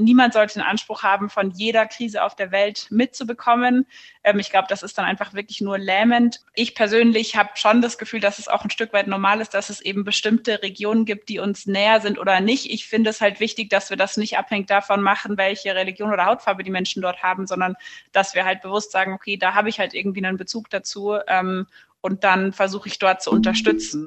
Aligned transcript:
niemand 0.00 0.34
sollte 0.34 0.54
den 0.54 0.62
Anspruch 0.62 1.02
haben, 1.02 1.30
von 1.30 1.50
jeder 1.50 1.86
Krise 1.86 2.22
auf 2.22 2.34
der 2.34 2.50
Welt 2.50 2.86
mitzubekommen. 2.90 3.86
Ähm, 4.24 4.38
ich 4.38 4.50
glaube, 4.50 4.66
das 4.68 4.82
ist 4.82 4.98
dann 4.98 5.04
einfach 5.04 5.34
wirklich 5.34 5.60
nur 5.60 5.78
lähmend. 5.78 6.40
Ich 6.54 6.74
persönlich 6.74 7.36
habe 7.36 7.50
schon 7.54 7.82
das 7.82 7.98
Gefühl, 7.98 8.20
dass 8.20 8.38
es 8.38 8.48
auch 8.48 8.64
ein 8.64 8.70
Stück 8.70 8.92
weit 8.92 9.06
normal 9.06 9.40
ist, 9.40 9.54
dass 9.54 9.70
es 9.70 9.80
eben 9.80 10.04
bestimmte 10.04 10.62
Regionen 10.62 11.04
gibt, 11.04 11.28
die 11.28 11.38
uns 11.38 11.66
näher 11.66 12.00
sind 12.00 12.18
oder 12.18 12.40
nicht. 12.40 12.70
Ich 12.70 12.86
finde 12.86 13.10
es 13.10 13.20
halt 13.20 13.40
wichtig, 13.40 13.70
dass 13.70 13.90
wir 13.90 13.96
das 13.96 14.16
nicht 14.16 14.38
abhängig 14.38 14.66
davon 14.66 15.02
machen, 15.02 15.36
welche 15.36 15.74
Religion 15.74 16.12
oder 16.12 16.26
Hautfarbe 16.26 16.64
die 16.64 16.70
Menschen 16.70 17.02
dort 17.02 17.22
haben, 17.22 17.46
sondern 17.46 17.76
dass 18.12 18.34
wir 18.34 18.44
halt 18.44 18.62
bewusst 18.62 18.92
sagen, 18.92 19.12
okay, 19.12 19.36
da 19.36 19.54
habe 19.54 19.68
ich 19.68 19.78
halt 19.78 19.94
irgendwie 19.94 20.24
einen 20.24 20.36
Bezug 20.36 20.70
dazu 20.70 21.16
ähm, 21.26 21.66
und 22.00 22.24
dann 22.24 22.52
versuche 22.52 22.88
ich 22.88 22.98
dort 22.98 23.22
zu 23.22 23.30
unterstützen. 23.30 24.06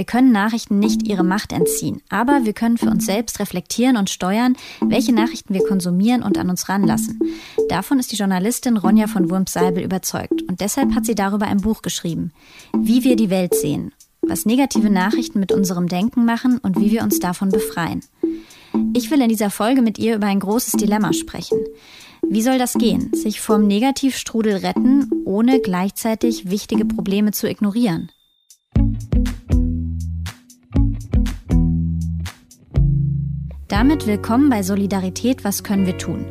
Wir 0.00 0.06
können 0.06 0.32
Nachrichten 0.32 0.78
nicht 0.78 1.06
ihre 1.06 1.22
Macht 1.22 1.52
entziehen, 1.52 2.00
aber 2.08 2.46
wir 2.46 2.54
können 2.54 2.78
für 2.78 2.88
uns 2.88 3.04
selbst 3.04 3.38
reflektieren 3.38 3.98
und 3.98 4.08
steuern, 4.08 4.56
welche 4.80 5.12
Nachrichten 5.12 5.52
wir 5.52 5.62
konsumieren 5.62 6.22
und 6.22 6.38
an 6.38 6.48
uns 6.48 6.70
ranlassen. 6.70 7.20
Davon 7.68 7.98
ist 7.98 8.10
die 8.10 8.16
Journalistin 8.16 8.78
Ronja 8.78 9.08
von 9.08 9.28
Wurms-Seibel 9.28 9.84
überzeugt 9.84 10.40
und 10.48 10.62
deshalb 10.62 10.94
hat 10.94 11.04
sie 11.04 11.14
darüber 11.14 11.48
ein 11.48 11.60
Buch 11.60 11.82
geschrieben, 11.82 12.32
Wie 12.74 13.04
wir 13.04 13.14
die 13.14 13.28
Welt 13.28 13.54
sehen, 13.54 13.92
was 14.22 14.46
negative 14.46 14.88
Nachrichten 14.88 15.38
mit 15.38 15.52
unserem 15.52 15.86
Denken 15.86 16.24
machen 16.24 16.56
und 16.62 16.80
wie 16.80 16.90
wir 16.90 17.02
uns 17.02 17.18
davon 17.18 17.50
befreien. 17.50 18.00
Ich 18.94 19.10
will 19.10 19.20
in 19.20 19.28
dieser 19.28 19.50
Folge 19.50 19.82
mit 19.82 19.98
ihr 19.98 20.16
über 20.16 20.28
ein 20.28 20.40
großes 20.40 20.78
Dilemma 20.78 21.12
sprechen. 21.12 21.58
Wie 22.26 22.40
soll 22.40 22.56
das 22.56 22.72
gehen? 22.72 23.12
Sich 23.12 23.42
vom 23.42 23.66
Negativstrudel 23.66 24.56
retten, 24.64 25.10
ohne 25.26 25.60
gleichzeitig 25.60 26.48
wichtige 26.48 26.86
Probleme 26.86 27.32
zu 27.32 27.46
ignorieren? 27.46 28.10
Damit 33.70 34.08
willkommen 34.08 34.50
bei 34.50 34.64
Solidarität, 34.64 35.44
was 35.44 35.62
können 35.62 35.86
wir 35.86 35.96
tun? 35.96 36.26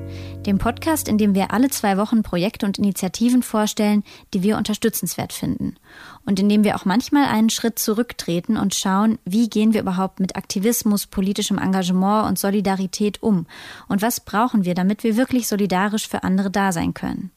Dem 0.46 0.58
Podcast, 0.58 1.08
in 1.08 1.18
dem 1.18 1.36
wir 1.36 1.54
alle 1.54 1.70
zwei 1.70 1.96
Wochen 1.96 2.22
Projekte 2.22 2.66
und 2.66 2.78
Initiativen 2.78 3.44
vorstellen, 3.44 4.04
die 4.34 4.44
wir 4.44 4.58
unterstützenswert 4.58 5.32
finden. 5.32 5.78
Und 6.26 6.42
in 6.42 6.50
dem 6.50 6.66
wir 6.66 6.76
auch 6.76 6.84
manchmal 6.84 7.28
einen 7.28 7.50
Schritt 7.50 7.80
zurücktreten 7.80 8.58
und 8.58 8.76
schauen, 8.76 9.20
wie 9.24 9.50
gehen 9.50 9.74
wir 9.74 9.80
überhaupt 9.80 10.20
mit 10.20 10.36
Aktivismus, 10.36 11.08
politischem 11.08 11.58
Engagement 11.58 12.28
und 12.28 12.38
Solidarität 12.38 13.24
um? 13.24 13.46
Und 13.88 14.02
was 14.02 14.20
brauchen 14.20 14.66
wir, 14.66 14.76
damit 14.76 15.06
wir 15.06 15.16
wirklich 15.16 15.48
solidarisch 15.48 16.10
für 16.10 16.24
andere 16.24 16.52
da 16.52 16.74
sein 16.74 16.94
können? 16.94 17.32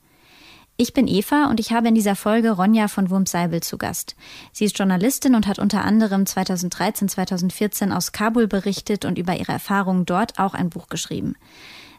Ich 0.83 0.95
bin 0.95 1.07
Eva 1.07 1.47
und 1.49 1.61
ich 1.61 1.73
habe 1.73 1.87
in 1.87 1.95
dieser 1.95 2.17
Folge 2.17 2.51
Ronja 2.51 2.89
von 2.89 3.09
Wurmseibel 3.09 3.63
zu 3.63 3.79
Gast. 3.79 4.17
Sie 4.51 4.65
ist 4.65 4.77
Journalistin 4.77 5.37
und 5.37 5.47
hat 5.47 5.61
unter 5.61 5.85
anderem 5.85 6.27
2013, 6.27 7.09
2014 7.09 7.93
aus 7.93 8.11
Kabul 8.11 8.49
berichtet 8.49 9.05
und 9.05 9.17
über 9.17 9.37
ihre 9.37 9.53
Erfahrungen 9.53 10.07
dort 10.07 10.41
auch 10.41 10.55
ein 10.55 10.71
Buch 10.71 10.89
geschrieben. 10.89 11.37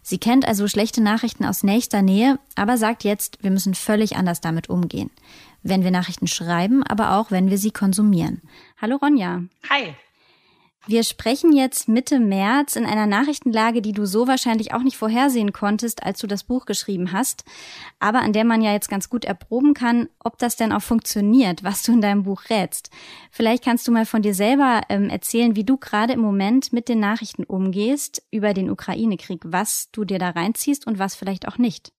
Sie 0.01 0.17
kennt 0.17 0.45
also 0.45 0.67
schlechte 0.67 1.01
Nachrichten 1.01 1.45
aus 1.45 1.63
nächster 1.63 2.01
Nähe, 2.01 2.39
aber 2.55 2.77
sagt 2.77 3.05
jetzt, 3.05 3.41
wir 3.41 3.51
müssen 3.51 3.73
völlig 3.73 4.17
anders 4.17 4.41
damit 4.41 4.69
umgehen. 4.69 5.11
Wenn 5.61 5.85
wir 5.85 5.91
Nachrichten 5.91 6.27
schreiben, 6.27 6.83
aber 6.83 7.13
auch 7.13 7.31
wenn 7.31 7.49
wir 7.49 7.57
sie 7.57 7.71
konsumieren. 7.71 8.41
Hallo 8.81 8.97
Ronja. 8.97 9.43
Hi. 9.69 9.95
Wir 10.85 11.03
sprechen 11.03 11.53
jetzt 11.53 11.87
Mitte 11.87 12.19
März 12.19 12.75
in 12.75 12.85
einer 12.85 13.07
Nachrichtenlage, 13.07 13.81
die 13.81 13.93
du 13.93 14.05
so 14.05 14.27
wahrscheinlich 14.27 14.73
auch 14.73 14.83
nicht 14.83 14.97
vorhersehen 14.97 15.53
konntest, 15.53 16.03
als 16.03 16.19
du 16.19 16.27
das 16.27 16.43
Buch 16.43 16.65
geschrieben 16.65 17.13
hast, 17.13 17.45
aber 17.99 18.19
an 18.19 18.33
der 18.33 18.43
man 18.43 18.61
ja 18.61 18.73
jetzt 18.73 18.89
ganz 18.89 19.09
gut 19.09 19.23
erproben 19.23 19.73
kann, 19.73 20.09
ob 20.19 20.37
das 20.37 20.57
denn 20.57 20.73
auch 20.73 20.81
funktioniert, 20.81 21.63
was 21.63 21.83
du 21.83 21.93
in 21.93 22.01
deinem 22.01 22.23
Buch 22.23 22.41
rätst. 22.49 22.89
Vielleicht 23.31 23.63
kannst 23.63 23.87
du 23.87 23.93
mal 23.93 24.05
von 24.05 24.23
dir 24.23 24.33
selber 24.33 24.81
ähm, 24.89 25.09
erzählen, 25.09 25.55
wie 25.55 25.63
du 25.63 25.77
gerade 25.77 26.11
im 26.11 26.19
Moment 26.19 26.73
mit 26.73 26.89
den 26.89 26.99
Nachrichten 26.99 27.45
umgehst 27.45 28.21
über 28.29 28.53
den 28.53 28.69
Ukraine-Krieg, 28.69 29.39
was 29.45 29.89
du 29.93 30.03
dir 30.03 30.19
da 30.19 30.31
reinziehst 30.31 30.85
und 30.85 30.99
was 30.99 31.15
vielleicht 31.15 31.47
auch 31.47 31.57
nicht. 31.57 31.93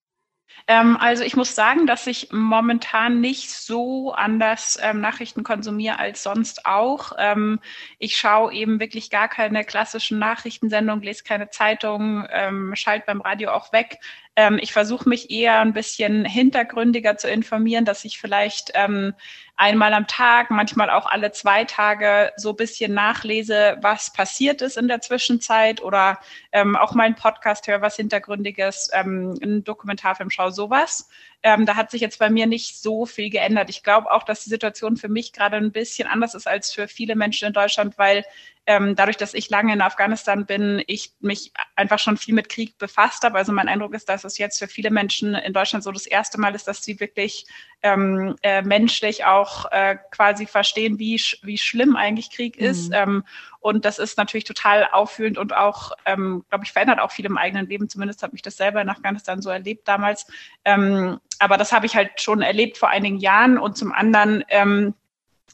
Ähm, 0.67 0.97
also 0.99 1.23
ich 1.23 1.35
muss 1.35 1.53
sagen, 1.53 1.85
dass 1.85 2.07
ich 2.07 2.29
momentan 2.31 3.21
nicht 3.21 3.51
so 3.51 4.13
anders 4.13 4.79
ähm, 4.81 4.99
Nachrichten 4.99 5.43
konsumiere 5.43 5.99
als 5.99 6.23
sonst 6.23 6.65
auch. 6.65 7.13
Ähm, 7.17 7.59
ich 7.99 8.17
schaue 8.17 8.53
eben 8.53 8.79
wirklich 8.79 9.09
gar 9.09 9.27
keine 9.27 9.63
klassischen 9.63 10.17
Nachrichtensendungen, 10.17 11.03
lese 11.03 11.23
keine 11.23 11.49
Zeitungen, 11.49 12.27
ähm, 12.31 12.75
schalte 12.75 13.05
beim 13.05 13.21
Radio 13.21 13.51
auch 13.51 13.71
weg. 13.73 13.99
Ähm, 14.35 14.59
ich 14.61 14.73
versuche 14.73 15.07
mich 15.07 15.31
eher 15.31 15.61
ein 15.61 15.73
bisschen 15.73 16.25
hintergründiger 16.25 17.17
zu 17.17 17.29
informieren, 17.29 17.85
dass 17.85 18.03
ich 18.03 18.19
vielleicht 18.19 18.71
ähm, 18.73 19.13
einmal 19.55 19.93
am 19.93 20.07
Tag, 20.07 20.51
manchmal 20.51 20.89
auch 20.89 21.05
alle 21.05 21.31
zwei 21.31 21.63
Tage 21.63 22.33
so 22.35 22.49
ein 22.49 22.55
bisschen 22.57 22.93
nachlese, 22.93 23.77
was 23.81 24.11
passiert 24.11 24.61
ist 24.61 24.77
in 24.77 24.89
der 24.89 24.99
Zwischenzeit 24.99 25.81
oder 25.81 26.19
ähm, 26.51 26.75
auch 26.75 26.93
mal 26.93 27.03
einen 27.03 27.15
Podcast 27.15 27.67
höre, 27.67 27.81
was 27.81 27.95
Hintergründiges, 27.95 28.89
ähm, 28.93 29.37
einen 29.41 29.63
Dokumentarfilm 29.63 30.29
schaue, 30.29 30.51
sowas. 30.51 31.07
Ähm, 31.41 31.65
da 31.65 31.75
hat 31.75 31.91
sich 31.91 32.01
jetzt 32.01 32.19
bei 32.19 32.29
mir 32.29 32.47
nicht 32.47 32.81
so 32.81 33.05
viel 33.05 33.29
geändert. 33.29 33.69
Ich 33.69 33.83
glaube 33.83 34.11
auch, 34.11 34.23
dass 34.23 34.43
die 34.43 34.49
Situation 34.49 34.97
für 34.97 35.09
mich 35.09 35.31
gerade 35.31 35.55
ein 35.55 35.71
bisschen 35.71 36.07
anders 36.09 36.35
ist 36.35 36.47
als 36.47 36.73
für 36.73 36.89
viele 36.89 37.15
Menschen 37.15 37.47
in 37.47 37.53
Deutschland, 37.53 37.97
weil 37.97 38.25
ähm, 38.67 38.95
dadurch, 38.95 39.17
dass 39.17 39.33
ich 39.33 39.49
lange 39.49 39.73
in 39.73 39.81
Afghanistan 39.81 40.45
bin, 40.45 40.83
ich 40.87 41.13
mich 41.19 41.51
einfach 41.75 41.99
schon 41.99 42.17
viel 42.17 42.33
mit 42.33 42.49
Krieg 42.49 42.77
befasst 42.77 43.23
habe. 43.23 43.37
Also 43.37 43.51
mein 43.51 43.67
Eindruck 43.67 43.93
ist, 43.93 44.09
dass 44.09 44.23
es 44.23 44.37
jetzt 44.37 44.57
für 44.57 44.67
viele 44.67 44.89
Menschen 44.89 45.35
in 45.35 45.53
Deutschland 45.53 45.83
so 45.83 45.91
das 45.91 46.07
erste 46.07 46.39
Mal 46.39 46.55
ist, 46.55 46.67
dass 46.67 46.83
sie 46.83 46.99
wirklich 46.99 47.45
ähm, 47.83 48.35
äh, 48.41 48.63
menschlich 48.63 49.25
auch 49.25 49.71
äh, 49.71 49.97
quasi 50.09 50.47
verstehen, 50.47 50.97
wie, 50.97 51.19
sch 51.19 51.37
wie 51.43 51.59
schlimm 51.59 51.95
eigentlich 51.95 52.31
Krieg 52.31 52.59
mhm. 52.59 52.65
ist. 52.65 52.91
Ähm, 52.91 53.23
und 53.59 53.85
das 53.85 53.99
ist 53.99 54.17
natürlich 54.17 54.45
total 54.45 54.87
auffühlend 54.91 55.37
und 55.37 55.53
auch, 55.55 55.91
ähm, 56.05 56.43
glaube 56.49 56.65
ich, 56.65 56.71
verändert 56.71 56.99
auch 56.99 57.11
viel 57.11 57.25
im 57.25 57.37
eigenen 57.37 57.67
Leben. 57.67 57.87
Zumindest 57.87 58.23
habe 58.23 58.35
ich 58.35 58.41
das 58.41 58.57
selber 58.57 58.81
in 58.81 58.89
Afghanistan 58.89 59.41
so 59.41 59.51
erlebt 59.51 59.87
damals. 59.87 60.25
Ähm, 60.63 61.19
aber 61.37 61.57
das 61.57 61.71
habe 61.71 61.85
ich 61.85 61.95
halt 61.95 62.19
schon 62.19 62.41
erlebt 62.41 62.77
vor 62.77 62.89
einigen 62.89 63.17
Jahren. 63.17 63.59
Und 63.59 63.77
zum 63.77 63.91
anderen 63.91 64.43
ähm, 64.49 64.95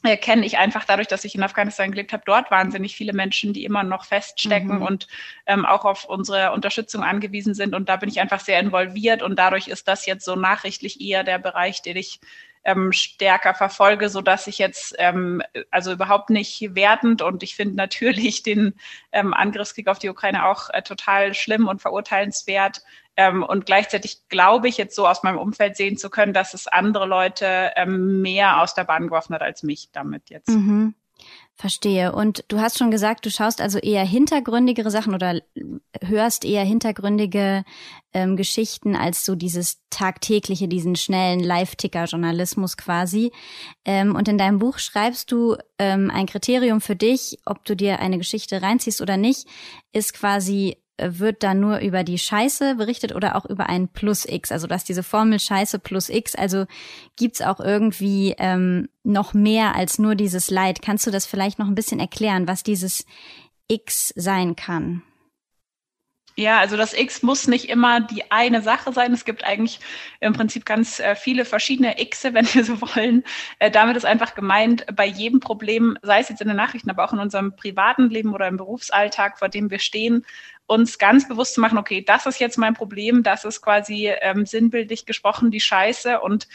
kenne 0.02 0.44
ich 0.44 0.58
einfach 0.58 0.84
dadurch, 0.84 1.08
dass 1.08 1.24
ich 1.24 1.34
in 1.34 1.42
Afghanistan 1.42 1.90
gelebt 1.90 2.12
habe, 2.12 2.24
dort 2.26 2.50
wahnsinnig 2.50 2.96
viele 2.96 3.12
Menschen, 3.12 3.52
die 3.52 3.64
immer 3.64 3.84
noch 3.84 4.04
feststecken 4.04 4.76
mhm. 4.76 4.82
und 4.82 5.06
ähm, 5.46 5.64
auch 5.64 5.84
auf 5.84 6.04
unsere 6.04 6.52
Unterstützung 6.52 7.02
angewiesen 7.04 7.54
sind. 7.54 7.74
Und 7.74 7.88
da 7.88 7.96
bin 7.96 8.08
ich 8.08 8.20
einfach 8.20 8.40
sehr 8.40 8.58
involviert 8.58 9.22
und 9.22 9.38
dadurch 9.38 9.68
ist 9.68 9.86
das 9.86 10.06
jetzt 10.06 10.24
so 10.24 10.34
nachrichtlich 10.34 11.00
eher 11.00 11.22
der 11.22 11.38
Bereich, 11.38 11.82
den 11.82 11.96
ich 11.96 12.20
ähm, 12.64 12.92
stärker 12.92 13.54
verfolge, 13.54 14.08
so 14.08 14.20
dass 14.20 14.46
ich 14.46 14.58
jetzt 14.58 14.94
ähm, 14.98 15.42
also 15.70 15.92
überhaupt 15.92 16.30
nicht 16.30 16.74
wertend 16.74 17.22
und 17.22 17.42
ich 17.42 17.56
finde 17.56 17.76
natürlich 17.76 18.42
den 18.42 18.74
ähm, 19.10 19.34
Angriffskrieg 19.34 19.88
auf 19.88 19.98
die 19.98 20.08
Ukraine 20.08 20.46
auch 20.46 20.70
äh, 20.70 20.82
total 20.82 21.34
schlimm 21.34 21.68
und 21.68 21.80
verurteilenswert. 21.80 22.82
Ähm, 23.16 23.42
und 23.42 23.66
gleichzeitig 23.66 24.28
glaube 24.28 24.68
ich 24.68 24.78
jetzt 24.78 24.96
so 24.96 25.06
aus 25.06 25.22
meinem 25.22 25.38
Umfeld 25.38 25.76
sehen 25.76 25.98
zu 25.98 26.08
können, 26.08 26.32
dass 26.32 26.54
es 26.54 26.66
andere 26.66 27.06
Leute 27.06 27.72
ähm, 27.76 28.22
mehr 28.22 28.62
aus 28.62 28.74
der 28.74 28.84
Bahn 28.84 29.04
geworfen 29.04 29.34
hat 29.34 29.42
als 29.42 29.62
mich 29.62 29.90
damit 29.92 30.30
jetzt. 30.30 30.48
Mhm. 30.48 30.94
Verstehe. 31.54 32.12
Und 32.12 32.44
du 32.48 32.60
hast 32.60 32.78
schon 32.78 32.90
gesagt, 32.90 33.24
du 33.26 33.30
schaust 33.30 33.60
also 33.60 33.78
eher 33.78 34.04
hintergründigere 34.04 34.90
Sachen 34.90 35.14
oder 35.14 35.40
hörst 36.00 36.44
eher 36.44 36.64
hintergründige 36.64 37.64
ähm, 38.14 38.36
Geschichten 38.36 38.96
als 38.96 39.24
so 39.24 39.34
dieses 39.34 39.80
tagtägliche, 39.90 40.66
diesen 40.66 40.96
schnellen 40.96 41.40
Live-Ticker-Journalismus 41.40 42.76
quasi. 42.76 43.32
Ähm, 43.84 44.16
und 44.16 44.28
in 44.28 44.38
deinem 44.38 44.58
Buch 44.58 44.78
schreibst 44.78 45.30
du, 45.30 45.56
ähm, 45.78 46.10
ein 46.10 46.26
Kriterium 46.26 46.80
für 46.80 46.96
dich, 46.96 47.38
ob 47.44 47.64
du 47.64 47.76
dir 47.76 47.98
eine 48.00 48.18
Geschichte 48.18 48.62
reinziehst 48.62 49.00
oder 49.00 49.16
nicht, 49.16 49.46
ist 49.92 50.14
quasi 50.14 50.81
wird 50.98 51.42
da 51.42 51.54
nur 51.54 51.78
über 51.78 52.04
die 52.04 52.18
Scheiße 52.18 52.76
berichtet 52.76 53.14
oder 53.14 53.36
auch 53.36 53.46
über 53.46 53.68
ein 53.68 53.88
Plus 53.88 54.24
X? 54.26 54.52
Also 54.52 54.66
dass 54.66 54.84
diese 54.84 55.02
Formel 55.02 55.40
Scheiße 55.40 55.78
plus 55.78 56.08
X, 56.08 56.34
also 56.34 56.66
gibt's 57.16 57.42
auch 57.42 57.60
irgendwie 57.60 58.34
ähm, 58.38 58.88
noch 59.02 59.34
mehr 59.34 59.74
als 59.74 59.98
nur 59.98 60.14
dieses 60.14 60.50
Leid. 60.50 60.82
Kannst 60.82 61.06
du 61.06 61.10
das 61.10 61.26
vielleicht 61.26 61.58
noch 61.58 61.66
ein 61.66 61.74
bisschen 61.74 62.00
erklären, 62.00 62.46
was 62.46 62.62
dieses 62.62 63.04
X 63.68 64.12
sein 64.16 64.56
kann? 64.56 65.02
Ja, 66.34 66.60
also 66.60 66.78
das 66.78 66.94
X 66.94 67.22
muss 67.22 67.46
nicht 67.46 67.68
immer 67.68 68.00
die 68.00 68.30
eine 68.30 68.62
Sache 68.62 68.92
sein. 68.92 69.12
Es 69.12 69.26
gibt 69.26 69.44
eigentlich 69.44 69.80
im 70.20 70.32
Prinzip 70.32 70.64
ganz 70.64 70.98
äh, 70.98 71.14
viele 71.14 71.44
verschiedene 71.44 71.94
Xe, 71.94 72.32
wenn 72.32 72.46
wir 72.54 72.64
so 72.64 72.80
wollen. 72.80 73.22
Äh, 73.58 73.70
damit 73.70 73.98
ist 73.98 74.06
einfach 74.06 74.34
gemeint, 74.34 74.86
bei 74.94 75.06
jedem 75.06 75.40
Problem, 75.40 75.98
sei 76.00 76.20
es 76.20 76.30
jetzt 76.30 76.40
in 76.40 76.48
den 76.48 76.56
Nachrichten, 76.56 76.88
aber 76.88 77.04
auch 77.04 77.12
in 77.12 77.18
unserem 77.18 77.54
privaten 77.54 78.08
Leben 78.08 78.32
oder 78.32 78.48
im 78.48 78.56
Berufsalltag, 78.56 79.38
vor 79.38 79.50
dem 79.50 79.70
wir 79.70 79.78
stehen, 79.78 80.24
uns 80.66 80.98
ganz 80.98 81.28
bewusst 81.28 81.54
zu 81.54 81.60
machen, 81.60 81.76
okay, 81.76 82.02
das 82.02 82.24
ist 82.24 82.40
jetzt 82.40 82.56
mein 82.56 82.72
Problem, 82.72 83.22
das 83.22 83.44
ist 83.44 83.60
quasi 83.60 84.10
ähm, 84.20 84.46
sinnbildlich 84.46 85.04
gesprochen 85.04 85.50
die 85.50 85.60
Scheiße 85.60 86.20
und 86.20 86.48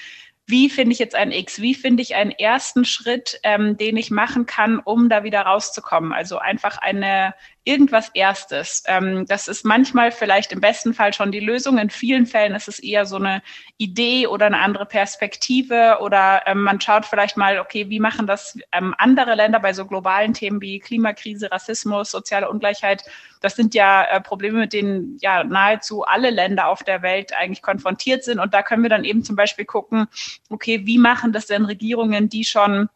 wie 0.47 0.69
finde 0.69 0.93
ich 0.93 0.99
jetzt 0.99 1.13
ein 1.13 1.33
X? 1.33 1.61
Wie 1.61 1.75
finde 1.75 2.01
ich 2.01 2.15
einen 2.15 2.31
ersten 2.31 2.85
Schritt, 2.85 3.37
ähm, 3.43 3.75
den 3.75 3.97
ich 3.97 4.11
machen 4.11 4.45
kann, 4.45 4.79
um 4.79 5.09
da 5.09 5.23
wieder 5.25 5.41
rauszukommen? 5.41 6.13
Also 6.13 6.37
einfach 6.37 6.77
eine 6.77 7.35
irgendwas 7.65 8.09
Erstes. 8.13 8.81
Ähm, 8.87 9.25
das 9.25 9.49
ist 9.49 9.65
manchmal 9.65 10.13
vielleicht 10.13 10.53
im 10.53 10.61
besten 10.61 10.93
Fall 10.93 11.13
schon 11.13 11.33
die 11.33 11.41
Lösung. 11.41 11.77
In 11.77 11.89
vielen 11.89 12.25
Fällen 12.25 12.55
ist 12.55 12.69
es 12.69 12.79
eher 12.79 13.05
so 13.05 13.17
eine 13.17 13.41
Idee 13.77 14.25
oder 14.27 14.45
eine 14.45 14.59
andere 14.59 14.85
Perspektive 14.85 15.97
oder 15.99 16.43
ähm, 16.45 16.63
man 16.63 16.79
schaut 16.79 17.05
vielleicht 17.05 17.35
mal, 17.35 17.59
okay, 17.59 17.89
wie 17.89 17.99
machen 17.99 18.25
das 18.25 18.57
ähm, 18.71 18.95
andere 18.97 19.35
Länder 19.35 19.59
bei 19.59 19.73
so 19.73 19.85
globalen 19.85 20.33
Themen 20.33 20.61
wie 20.61 20.79
Klimakrise, 20.79 21.51
Rassismus, 21.51 22.09
soziale 22.09 22.49
Ungleichheit. 22.49 23.03
Das 23.41 23.55
sind 23.55 23.73
ja 23.73 24.03
äh, 24.03 24.21
Probleme, 24.21 24.59
mit 24.59 24.73
denen 24.73 25.17
ja 25.21 25.43
nahezu 25.43 26.03
alle 26.03 26.29
Länder 26.29 26.67
auf 26.67 26.83
der 26.83 27.01
Welt 27.01 27.33
eigentlich 27.35 27.61
konfrontiert 27.61 28.23
sind. 28.23 28.39
Und 28.39 28.53
da 28.53 28.63
können 28.63 28.83
wir 28.83 28.89
dann 28.89 29.03
eben 29.03 29.23
zum 29.23 29.35
Beispiel 29.35 29.65
gucken, 29.65 30.07
okay, 30.49 30.85
wie 30.85 30.97
machen 30.97 31.31
das 31.31 31.47
denn 31.47 31.65
Regierungen, 31.65 32.29
die 32.29 32.45
schon 32.45 32.89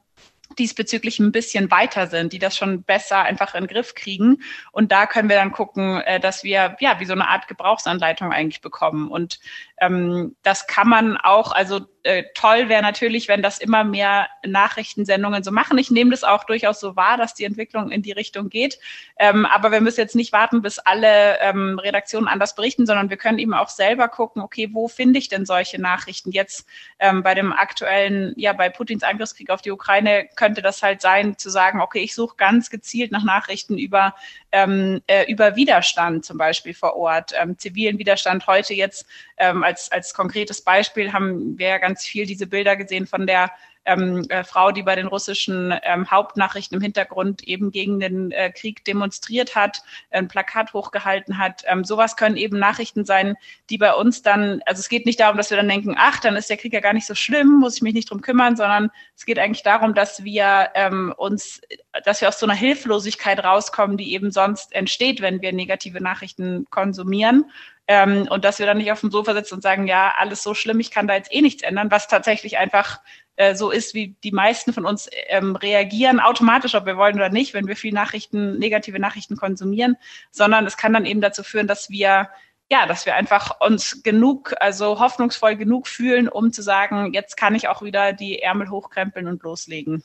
diesbezüglich 0.58 1.20
ein 1.20 1.32
bisschen 1.32 1.72
weiter 1.72 2.08
sind, 2.08 2.34
die 2.34 2.40
das 2.40 2.58
schon 2.58 2.84
besser 2.84 3.22
einfach 3.22 3.56
in 3.56 3.64
den 3.64 3.74
Griff 3.74 3.96
kriegen. 3.96 4.42
Und 4.72 4.92
da 4.92 5.06
können 5.06 5.30
wir 5.30 5.36
dann 5.36 5.52
gucken, 5.52 6.02
äh, 6.02 6.20
dass 6.20 6.44
wir 6.44 6.76
ja 6.80 7.00
wie 7.00 7.06
so 7.06 7.14
eine 7.14 7.28
Art 7.28 7.48
Gebrauchsanleitung 7.48 8.32
eigentlich 8.32 8.62
bekommen. 8.62 9.10
Und 9.10 9.40
ähm, 9.82 10.36
das 10.44 10.68
kann 10.68 10.88
man 10.88 11.18
auch, 11.18 11.52
also 11.52 11.82
äh, 12.04 12.24
toll 12.36 12.70
wäre 12.70 12.84
natürlich, 12.84 13.28
wenn 13.28 13.42
das 13.42 13.58
immer 13.58 13.84
mehr 13.84 14.28
Nachrichtensendungen 14.46 15.44
so 15.44 15.52
machen. 15.52 15.78
Ich 15.80 15.90
nehme 15.90 16.12
das 16.12 16.24
auch 16.24 16.44
durchaus 16.44 16.80
so 16.80 16.96
wahr, 16.96 17.18
dass 17.18 17.34
die 17.34 17.46
Entwicklung 17.46 17.92
in 17.92 18.04
die 18.04 18.12
Richtung 18.12 18.50
geht. 18.50 18.80
Ähm, 19.18 19.46
aber 19.48 19.72
wir 19.72 19.82
müssen 19.82 20.00
jetzt 20.00 20.16
nicht 20.16 20.34
warten, 20.34 20.62
bis 20.62 20.78
alle 20.78 21.40
ähm, 21.40 21.80
Redaktionen 21.80 22.28
anders 22.28 22.56
berichten, 22.56 22.86
sondern 22.86 23.10
wir 23.10 23.18
können 23.18 23.40
eben 23.40 23.56
auch 23.56 23.70
selber 23.70 24.08
gucken, 24.08 24.44
okay, 24.44 24.70
wo 24.72 24.88
finde 24.88 25.18
ich 25.18 25.30
denn 25.30 25.46
solche 25.46 25.82
Nachrichten? 25.82 26.32
Jetzt 26.32 26.68
ähm, 27.00 27.24
bei 27.24 27.34
dem 27.34 27.52
aktuellen, 27.52 28.34
ja, 28.38 28.54
bei 28.54 28.70
Putins 28.70 29.04
Angriffskrieg 29.04 29.50
auf 29.50 29.64
die 29.64 29.72
Ukraine 29.72 30.30
könnte 30.36 30.62
das 30.62 30.84
halt 30.84 31.02
sein, 31.02 31.40
zu 31.40 31.50
sagen, 31.50 31.82
okay, 31.82 32.00
ich 32.00 32.14
suche 32.14 32.36
ganz 32.38 32.70
gezielt 32.70 33.12
nach 33.12 33.24
Nachrichten 33.24 33.80
über, 33.80 34.14
ähm, 34.52 35.02
äh, 35.08 35.32
über 35.32 35.56
Widerstand 35.56 36.26
zum 36.26 36.38
Beispiel 36.38 36.74
vor 36.74 36.96
Ort, 36.96 37.34
ähm, 37.40 37.58
zivilen 37.58 37.98
Widerstand. 37.98 38.48
Heute 38.48 38.74
jetzt 38.74 39.06
ähm, 39.38 39.64
als, 39.64 39.92
als 39.92 40.14
konkretes 40.14 40.62
Beispiel 40.62 41.14
haben 41.14 41.58
wir 41.58 41.68
ja 41.68 41.78
ganz 41.78 42.06
viel 42.06 42.26
diese 42.26 42.48
Bilder 42.48 42.76
gesehen 42.76 43.08
von 43.08 43.28
der 43.28 43.52
ähm, 43.86 44.26
äh, 44.30 44.44
Frau, 44.44 44.72
die 44.72 44.84
bei 44.84 44.96
den 44.96 45.08
russischen 45.08 45.74
ähm, 45.84 46.10
Hauptnachrichten 46.10 46.78
im 46.78 46.82
Hintergrund 46.82 47.44
eben 47.44 47.72
gegen 47.72 48.00
den 48.00 48.32
äh, 48.32 48.52
Krieg 48.52 48.86
demonstriert 48.86 49.56
hat, 49.56 49.82
ein 50.12 50.28
Plakat 50.28 50.74
hochgehalten 50.74 51.38
hat. 51.38 51.64
Ähm, 51.66 51.84
sowas 51.84 52.16
können 52.16 52.38
eben 52.38 52.60
Nachrichten 52.60 53.06
sein, 53.06 53.36
die 53.70 53.78
bei 53.78 53.94
uns 53.94 54.22
dann, 54.22 54.62
also 54.66 54.80
es 54.80 54.90
geht 54.90 55.06
nicht 55.06 55.20
darum, 55.20 55.38
dass 55.38 55.50
wir 55.50 55.58
dann 55.58 55.70
denken, 55.70 55.96
ach, 55.98 56.20
dann 56.20 56.36
ist 56.36 56.50
der 56.50 56.58
Krieg 56.58 56.74
ja 56.74 56.80
gar 56.80 56.94
nicht 56.94 57.08
so 57.08 57.16
schlimm, 57.16 57.60
muss 57.60 57.78
ich 57.78 57.82
mich 57.82 57.94
nicht 57.94 58.10
drum 58.10 58.22
kümmern, 58.22 58.56
sondern 58.56 58.92
es 59.16 59.26
geht 59.26 59.40
eigentlich 59.40 59.64
darum, 59.64 59.94
dass 59.94 60.24
wir 60.24 60.70
ähm, 60.76 61.14
uns, 61.18 61.62
dass 62.06 62.22
wir 62.22 62.28
aus 62.28 62.40
so 62.40 62.46
einer 62.46 62.56
Hilflosigkeit 62.56 63.44
rauskommen, 63.44 63.98
die 63.98 64.14
eben 64.14 64.32
sonst 64.32 64.74
entsteht, 64.74 65.22
wenn 65.22 65.42
wir 65.42 65.54
negative 65.54 66.02
Nachrichten 66.02 66.66
konsumieren 66.70 67.46
ähm, 67.94 68.26
und 68.30 68.46
dass 68.46 68.58
wir 68.58 68.66
dann 68.66 68.78
nicht 68.78 68.94
auf 68.94 69.02
dem 69.02 69.12
Sofa 69.12 69.34
sitzen 69.34 69.56
und 69.56 69.62
sagen, 69.62 69.86
ja, 69.86 70.14
alles 70.18 70.44
so 70.44 70.54
schlimm, 70.54 70.80
ich 70.80 70.92
kann 70.92 71.08
da 71.08 71.16
jetzt 71.16 71.34
eh 71.34 71.42
nichts 71.42 71.62
ändern, 71.62 71.92
was 71.92 72.08
tatsächlich 72.08 72.58
einfach 72.58 73.02
äh, 73.36 73.54
so 73.54 73.70
ist, 73.70 73.94
wie 73.94 74.16
die 74.24 74.32
meisten 74.32 74.72
von 74.72 74.86
uns 74.86 75.10
ähm, 75.28 75.58
reagieren, 75.58 76.22
automatisch, 76.22 76.74
ob 76.74 76.86
wir 76.86 76.96
wollen 76.96 77.16
oder 77.16 77.28
nicht, 77.28 77.54
wenn 77.54 77.68
wir 77.68 77.76
viel 77.76 77.94
Nachrichten, 77.94 78.58
negative 78.60 78.98
Nachrichten 78.98 79.36
konsumieren, 79.36 79.98
sondern 80.32 80.66
es 80.66 80.78
kann 80.78 80.94
dann 80.94 81.06
eben 81.06 81.20
dazu 81.20 81.44
führen, 81.44 81.68
dass 81.68 81.90
wir 81.90 82.30
ja, 82.72 82.86
dass 82.86 83.06
wir 83.06 83.16
einfach 83.16 83.60
uns 83.60 84.02
genug, 84.02 84.54
also 84.62 84.98
hoffnungsvoll 85.02 85.58
genug 85.58 85.90
fühlen, 85.90 86.30
um 86.30 86.54
zu 86.54 86.62
sagen, 86.62 87.14
jetzt 87.14 87.36
kann 87.36 87.54
ich 87.54 87.68
auch 87.68 87.82
wieder 87.82 88.14
die 88.14 88.42
Ärmel 88.42 88.70
hochkrempeln 88.70 89.28
und 89.28 89.44
loslegen. 89.44 90.02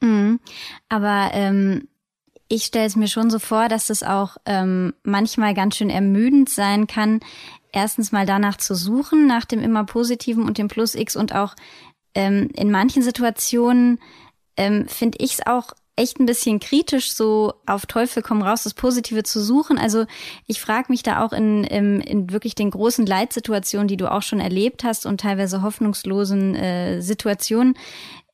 Mhm. 0.00 0.40
Aber 0.88 1.30
ähm, 1.32 1.86
ich 2.50 2.64
stelle 2.64 2.86
es 2.86 2.96
mir 2.96 3.06
schon 3.06 3.30
so 3.30 3.38
vor, 3.38 3.68
dass 3.68 3.90
es 3.90 4.02
auch 4.02 4.36
ähm, 4.44 4.92
manchmal 5.04 5.54
ganz 5.54 5.76
schön 5.76 5.88
ermüdend 5.88 6.50
sein 6.50 6.88
kann, 6.88 7.20
erstens 7.72 8.10
mal 8.10 8.26
danach 8.26 8.56
zu 8.56 8.74
suchen, 8.74 9.28
nach 9.28 9.44
dem 9.44 9.60
immer 9.60 9.84
Positiven 9.84 10.44
und 10.44 10.58
dem 10.58 10.66
Plus 10.66 10.96
X 10.96 11.14
und 11.14 11.32
auch 11.32 11.54
ähm, 12.14 12.50
in 12.56 12.72
manchen 12.72 13.02
Situationen 13.02 14.00
ähm, 14.56 14.88
finde 14.88 15.18
ich 15.20 15.34
es 15.34 15.46
auch 15.46 15.72
echt 15.94 16.18
ein 16.18 16.26
bisschen 16.26 16.58
kritisch, 16.58 17.12
so 17.12 17.54
auf 17.66 17.86
Teufel 17.86 18.20
komm 18.20 18.42
raus, 18.42 18.64
das 18.64 18.74
Positive 18.74 19.22
zu 19.22 19.40
suchen. 19.40 19.78
Also 19.78 20.06
ich 20.48 20.60
frage 20.60 20.86
mich 20.88 21.04
da 21.04 21.24
auch 21.24 21.32
in, 21.32 21.62
in, 21.62 22.00
in 22.00 22.32
wirklich 22.32 22.56
den 22.56 22.70
großen 22.70 23.06
Leitsituationen, 23.06 23.86
die 23.86 23.96
du 23.96 24.10
auch 24.10 24.22
schon 24.22 24.40
erlebt 24.40 24.82
hast 24.82 25.06
und 25.06 25.20
teilweise 25.20 25.62
hoffnungslosen 25.62 26.56
äh, 26.56 27.00
Situationen, 27.00 27.74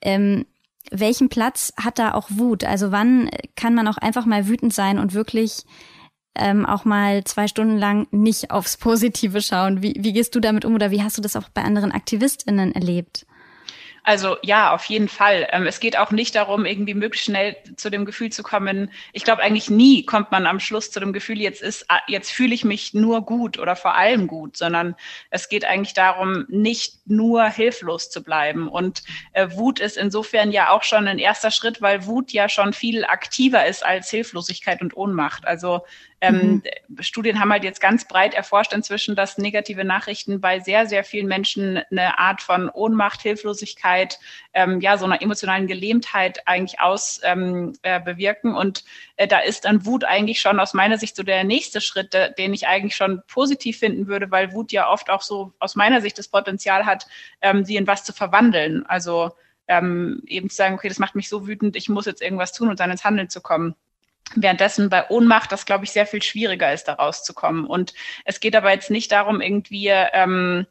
ähm, 0.01 0.47
welchen 0.91 1.29
Platz 1.29 1.73
hat 1.77 1.99
da 1.99 2.15
auch 2.15 2.29
Wut? 2.31 2.65
Also 2.65 2.93
wann 2.93 3.31
kann 3.56 3.75
man 3.75 3.88
auch 3.88 3.99
einfach 3.99 4.27
mal 4.27 4.47
wütend 4.47 4.73
sein 4.73 4.99
und 4.99 5.15
wirklich 5.15 5.65
ähm, 6.35 6.67
auch 6.67 6.85
mal 6.85 7.25
zwei 7.25 7.49
Stunden 7.49 7.77
lang 7.77 8.06
nicht 8.11 8.50
aufs 8.50 8.77
Positive 8.77 9.41
schauen? 9.41 9.83
Wie, 9.83 9.94
wie 9.99 10.12
gehst 10.12 10.35
du 10.35 10.41
damit 10.41 10.65
um 10.65 10.75
oder 10.75 10.91
wie 10.91 11.03
hast 11.03 11.19
du 11.19 11.23
das 11.23 11.37
auch 11.37 11.49
bei 11.49 11.62
anderen 11.62 11.93
AktivistInnen 11.93 12.75
erlebt? 12.75 13.27
Also 14.06 14.37
ja, 14.43 14.73
auf 14.73 14.85
jeden 14.85 15.08
Fall. 15.08 15.49
Ähm, 15.50 15.67
es 15.67 15.81
geht 15.81 15.99
auch 15.99 16.12
nicht 16.12 16.37
darum, 16.37 16.64
irgendwie 16.64 16.94
möglichst 16.94 17.26
schnell 17.26 17.56
zu 17.75 17.91
dem 17.91 18.05
Gefühl 18.05 18.31
zu 18.31 18.44
kommen. 18.44 18.93
Ich 19.12 19.25
glaube, 19.25 19.43
eigentlich 19.43 19.69
nie 19.69 20.06
kommt 20.06 20.31
man 20.31 20.47
am 20.47 20.61
Schluss 20.61 20.93
zu 20.93 21.00
dem 21.00 21.12
Gefühl, 21.12 21.41
jetzt 21.41 21.61
ist, 21.61 21.87
ah, 21.88 21.99
jetzt 22.06 22.31
fühle 22.31 22.55
ich 22.55 22.64
mich 22.64 22.94
nur 22.94 23.23
gut 23.23 23.58
oder 23.58 23.75
vor 23.75 23.97
allem 23.97 24.29
gut, 24.29 24.56
sondern 24.56 24.94
es 25.31 25.49
geht 25.49 25.64
eigentlich 25.64 25.93
darum, 25.93 26.44
nicht 26.49 27.00
nur 27.06 27.47
hilflos 27.47 28.08
zu 28.08 28.23
bleiben. 28.23 28.69
Und 28.69 29.03
äh, 29.32 29.49
Wut 29.50 29.81
ist 29.81 29.97
insofern 29.97 30.52
ja 30.52 30.70
auch 30.70 30.85
schon 30.85 31.09
ein 31.09 31.19
erster 31.19 31.50
Schritt, 31.50 31.82
weil 31.82 32.06
Wut 32.06 32.31
ja 32.31 32.49
schon 32.49 32.75
viel 32.75 33.05
aktiver 33.05 33.67
ist 33.67 33.85
als 33.85 34.09
Hilflosigkeit 34.09 34.82
und 34.82 34.97
Ohnmacht. 34.97 35.49
Also 35.49 35.82
ähm, 36.20 36.62
mhm. 36.88 37.02
Studien 37.02 37.41
haben 37.41 37.52
halt 37.52 37.64
jetzt 37.64 37.81
ganz 37.81 38.06
breit 38.06 38.35
erforscht 38.35 38.73
inzwischen, 38.73 39.17
dass 39.17 39.37
negative 39.37 39.85
Nachrichten 39.85 40.41
bei 40.41 40.61
sehr, 40.61 40.87
sehr 40.87 41.05
vielen 41.05 41.26
Menschen 41.26 41.82
eine 41.91 42.19
Art 42.19 42.41
von 42.41 42.70
Ohnmacht, 42.70 43.20
Hilflosigkeit, 43.20 43.96
ähm, 44.53 44.81
ja, 44.81 44.99
so 44.99 45.05
einer 45.05 45.23
emotionalen 45.23 45.67
Gelähmtheit 45.67 46.47
eigentlich 46.47 46.81
aus 46.81 47.21
ähm, 47.25 47.75
äh, 47.83 48.01
bewirken. 48.01 48.55
Und 48.55 48.85
äh, 49.17 49.27
da 49.27 49.41
ist 49.41 49.65
dann 49.65 49.87
Wut 49.87 50.05
eigentlich 50.05 50.41
schon 50.41 50.61
aus 50.61 50.75
meiner 50.75 50.99
Sicht 50.99 51.17
so 51.17 51.23
der 51.23 51.45
nächste 51.45 51.81
Schritt, 51.81 52.15
äh, 52.15 52.33
den 52.35 52.55
ich 52.55 52.67
eigentlich 52.67 52.97
schon 52.97 53.23
positiv 53.29 53.79
finden 53.79 54.07
würde, 54.07 54.31
weil 54.31 54.53
Wut 54.53 54.73
ja 54.73 54.91
oft 54.91 55.11
auch 55.11 55.23
so 55.23 55.53
aus 55.59 55.77
meiner 55.77 56.01
Sicht 56.01 56.19
das 56.19 56.29
Potenzial 56.29 56.87
hat, 56.87 57.07
ähm, 57.41 57.65
sie 57.65 57.77
in 57.77 57.87
was 57.87 58.05
zu 58.05 58.13
verwandeln. 58.13 58.85
Also 58.87 59.33
ähm, 59.69 60.23
eben 60.27 60.51
zu 60.51 60.57
sagen, 60.57 60.75
okay, 60.75 60.89
das 60.89 60.99
macht 60.99 61.15
mich 61.15 61.29
so 61.29 61.47
wütend, 61.47 61.77
ich 61.77 61.89
muss 61.89 62.07
jetzt 62.07 62.23
irgendwas 62.23 62.53
tun 62.53 62.69
und 62.69 62.81
dann 62.81 62.91
ins 62.91 63.05
Handeln 63.05 63.29
zu 63.29 63.41
kommen. 63.41 63.75
Währenddessen 64.35 64.91
bei 64.91 65.09
Ohnmacht 65.09 65.53
das, 65.53 65.67
glaube 65.67 65.85
ich, 65.85 65.93
sehr 65.93 66.07
viel 66.07 66.23
schwieriger 66.23 66.73
ist, 66.73 66.85
da 66.85 66.95
rauszukommen. 66.95 67.65
Und 67.65 67.95
es 68.25 68.41
geht 68.41 68.57
aber 68.57 68.73
jetzt 68.73 68.91
nicht 68.91 69.13
darum, 69.13 69.41
irgendwie 69.41 69.89
ähm, 69.89 70.67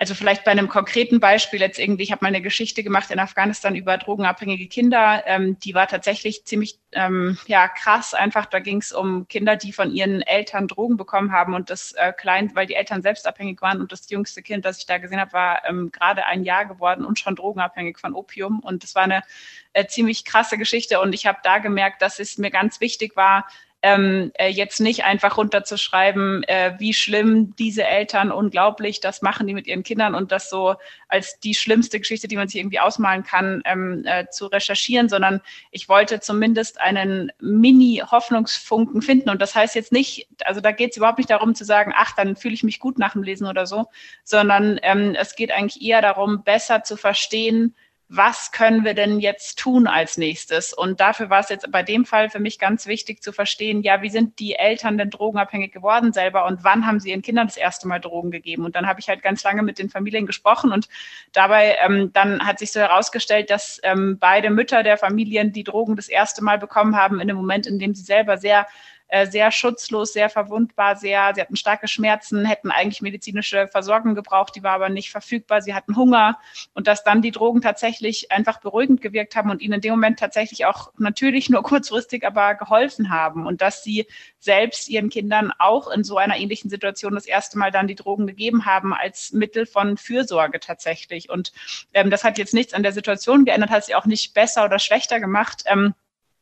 also 0.00 0.14
vielleicht 0.14 0.44
bei 0.44 0.52
einem 0.52 0.68
konkreten 0.68 1.18
Beispiel 1.18 1.58
jetzt 1.60 1.80
irgendwie, 1.80 2.04
ich 2.04 2.12
habe 2.12 2.24
mal 2.24 2.28
eine 2.28 2.40
Geschichte 2.40 2.84
gemacht 2.84 3.10
in 3.10 3.18
Afghanistan 3.18 3.74
über 3.74 3.98
drogenabhängige 3.98 4.68
Kinder. 4.68 5.24
Ähm, 5.26 5.58
die 5.58 5.74
war 5.74 5.88
tatsächlich 5.88 6.44
ziemlich 6.44 6.78
ähm, 6.92 7.36
ja 7.48 7.66
krass. 7.66 8.14
Einfach, 8.14 8.46
da 8.46 8.60
ging 8.60 8.78
es 8.78 8.92
um 8.92 9.26
Kinder, 9.26 9.56
die 9.56 9.72
von 9.72 9.90
ihren 9.90 10.22
Eltern 10.22 10.68
Drogen 10.68 10.96
bekommen 10.96 11.32
haben 11.32 11.52
und 11.52 11.68
das 11.68 11.94
äh, 11.94 12.12
klein, 12.12 12.52
weil 12.54 12.68
die 12.68 12.76
Eltern 12.76 13.02
selbst 13.02 13.26
abhängig 13.26 13.60
waren 13.60 13.80
und 13.80 13.90
das 13.90 14.08
jüngste 14.08 14.40
Kind, 14.40 14.64
das 14.64 14.78
ich 14.78 14.86
da 14.86 14.98
gesehen 14.98 15.18
habe, 15.18 15.32
war 15.32 15.68
ähm, 15.68 15.90
gerade 15.90 16.26
ein 16.26 16.44
Jahr 16.44 16.64
geworden 16.64 17.04
und 17.04 17.18
schon 17.18 17.34
drogenabhängig 17.34 17.98
von 17.98 18.14
Opium. 18.14 18.60
Und 18.60 18.84
das 18.84 18.94
war 18.94 19.02
eine 19.02 19.24
äh, 19.72 19.86
ziemlich 19.86 20.24
krasse 20.24 20.58
Geschichte. 20.58 21.00
Und 21.00 21.12
ich 21.12 21.26
habe 21.26 21.38
da 21.42 21.58
gemerkt, 21.58 22.02
dass 22.02 22.20
es 22.20 22.38
mir 22.38 22.52
ganz 22.52 22.80
wichtig 22.80 23.16
war, 23.16 23.48
ähm, 23.82 24.32
äh, 24.34 24.48
jetzt 24.48 24.80
nicht 24.80 25.04
einfach 25.04 25.36
runterzuschreiben, 25.36 26.42
äh, 26.44 26.74
wie 26.78 26.92
schlimm 26.92 27.54
diese 27.56 27.84
Eltern 27.84 28.32
unglaublich, 28.32 29.00
das 29.00 29.22
machen 29.22 29.46
die 29.46 29.54
mit 29.54 29.68
ihren 29.68 29.84
Kindern 29.84 30.16
und 30.16 30.32
das 30.32 30.50
so 30.50 30.74
als 31.06 31.38
die 31.38 31.54
schlimmste 31.54 32.00
Geschichte, 32.00 32.26
die 32.26 32.36
man 32.36 32.48
sich 32.48 32.60
irgendwie 32.60 32.80
ausmalen 32.80 33.22
kann, 33.22 33.62
ähm, 33.64 34.02
äh, 34.04 34.26
zu 34.30 34.46
recherchieren, 34.46 35.08
sondern 35.08 35.40
ich 35.70 35.88
wollte 35.88 36.18
zumindest 36.18 36.80
einen 36.80 37.30
Mini-Hoffnungsfunken 37.40 39.00
finden. 39.00 39.30
Und 39.30 39.40
das 39.40 39.54
heißt 39.54 39.76
jetzt 39.76 39.92
nicht, 39.92 40.26
also 40.44 40.60
da 40.60 40.72
geht 40.72 40.90
es 40.90 40.96
überhaupt 40.96 41.18
nicht 41.18 41.30
darum 41.30 41.54
zu 41.54 41.64
sagen, 41.64 41.92
ach, 41.94 42.16
dann 42.16 42.34
fühle 42.34 42.54
ich 42.54 42.64
mich 42.64 42.80
gut 42.80 42.98
nach 42.98 43.12
dem 43.12 43.22
Lesen 43.22 43.46
oder 43.46 43.66
so, 43.66 43.86
sondern 44.24 44.80
ähm, 44.82 45.14
es 45.14 45.36
geht 45.36 45.52
eigentlich 45.52 45.82
eher 45.82 46.02
darum, 46.02 46.42
besser 46.42 46.82
zu 46.82 46.96
verstehen, 46.96 47.74
was 48.10 48.52
können 48.52 48.84
wir 48.84 48.94
denn 48.94 49.20
jetzt 49.20 49.58
tun 49.58 49.86
als 49.86 50.16
nächstes? 50.16 50.72
Und 50.72 50.98
dafür 50.98 51.28
war 51.28 51.40
es 51.40 51.50
jetzt 51.50 51.70
bei 51.70 51.82
dem 51.82 52.06
Fall 52.06 52.30
für 52.30 52.38
mich 52.38 52.58
ganz 52.58 52.86
wichtig 52.86 53.22
zu 53.22 53.32
verstehen, 53.32 53.82
ja, 53.82 54.00
wie 54.00 54.08
sind 54.08 54.38
die 54.38 54.54
Eltern 54.54 54.96
denn 54.96 55.10
drogenabhängig 55.10 55.72
geworden 55.72 56.14
selber 56.14 56.46
und 56.46 56.64
wann 56.64 56.86
haben 56.86 57.00
sie 57.00 57.10
ihren 57.10 57.20
Kindern 57.20 57.48
das 57.48 57.58
erste 57.58 57.86
Mal 57.86 57.98
Drogen 58.00 58.30
gegeben? 58.30 58.64
Und 58.64 58.76
dann 58.76 58.86
habe 58.86 59.00
ich 59.00 59.08
halt 59.08 59.22
ganz 59.22 59.44
lange 59.44 59.62
mit 59.62 59.78
den 59.78 59.90
Familien 59.90 60.24
gesprochen 60.24 60.72
und 60.72 60.88
dabei 61.32 61.76
ähm, 61.84 62.10
dann 62.14 62.46
hat 62.46 62.58
sich 62.58 62.72
so 62.72 62.80
herausgestellt, 62.80 63.50
dass 63.50 63.78
ähm, 63.82 64.16
beide 64.18 64.48
Mütter 64.48 64.82
der 64.82 64.96
Familien 64.96 65.52
die 65.52 65.64
Drogen 65.64 65.94
das 65.94 66.08
erste 66.08 66.42
Mal 66.42 66.58
bekommen 66.58 66.96
haben 66.96 67.20
in 67.20 67.28
dem 67.28 67.36
Moment, 67.36 67.66
in 67.66 67.78
dem 67.78 67.94
sie 67.94 68.04
selber 68.04 68.38
sehr 68.38 68.66
äh, 69.08 69.26
sehr 69.26 69.50
schutzlos, 69.50 70.12
sehr 70.12 70.30
verwundbar, 70.30 70.96
sehr, 70.96 71.32
sie 71.34 71.40
hatten 71.40 71.56
starke 71.56 71.88
Schmerzen, 71.88 72.44
hätten 72.44 72.70
eigentlich 72.70 73.00
medizinische 73.00 73.68
Versorgung 73.68 74.14
gebraucht, 74.14 74.54
die 74.56 74.62
war 74.62 74.72
aber 74.72 74.88
nicht 74.88 75.10
verfügbar, 75.10 75.62
sie 75.62 75.74
hatten 75.74 75.96
Hunger 75.96 76.38
und 76.74 76.86
dass 76.86 77.04
dann 77.04 77.22
die 77.22 77.30
Drogen 77.30 77.60
tatsächlich 77.60 78.30
einfach 78.30 78.60
beruhigend 78.60 79.00
gewirkt 79.00 79.34
haben 79.34 79.50
und 79.50 79.62
ihnen 79.62 79.74
in 79.74 79.80
dem 79.80 79.92
Moment 79.92 80.18
tatsächlich 80.18 80.66
auch 80.66 80.92
natürlich 80.98 81.48
nur 81.48 81.62
kurzfristig 81.68 82.26
aber 82.26 82.54
geholfen 82.54 83.10
haben 83.10 83.46
und 83.46 83.62
dass 83.62 83.82
sie 83.82 84.06
selbst 84.38 84.88
ihren 84.88 85.08
Kindern 85.08 85.52
auch 85.58 85.90
in 85.90 86.04
so 86.04 86.18
einer 86.18 86.36
ähnlichen 86.36 86.70
Situation 86.70 87.14
das 87.14 87.26
erste 87.26 87.58
Mal 87.58 87.70
dann 87.70 87.88
die 87.88 87.94
Drogen 87.94 88.26
gegeben 88.26 88.66
haben 88.66 88.92
als 88.92 89.32
Mittel 89.32 89.66
von 89.66 89.96
Fürsorge 89.96 90.60
tatsächlich. 90.60 91.30
Und 91.30 91.52
ähm, 91.94 92.10
das 92.10 92.24
hat 92.24 92.38
jetzt 92.38 92.54
nichts 92.54 92.74
an 92.74 92.82
der 92.82 92.92
Situation 92.92 93.44
geändert, 93.44 93.70
hat 93.70 93.84
sie 93.84 93.94
auch 93.94 94.06
nicht 94.06 94.34
besser 94.34 94.64
oder 94.64 94.78
schlechter 94.78 95.20
gemacht. 95.20 95.64
Ähm, 95.66 95.94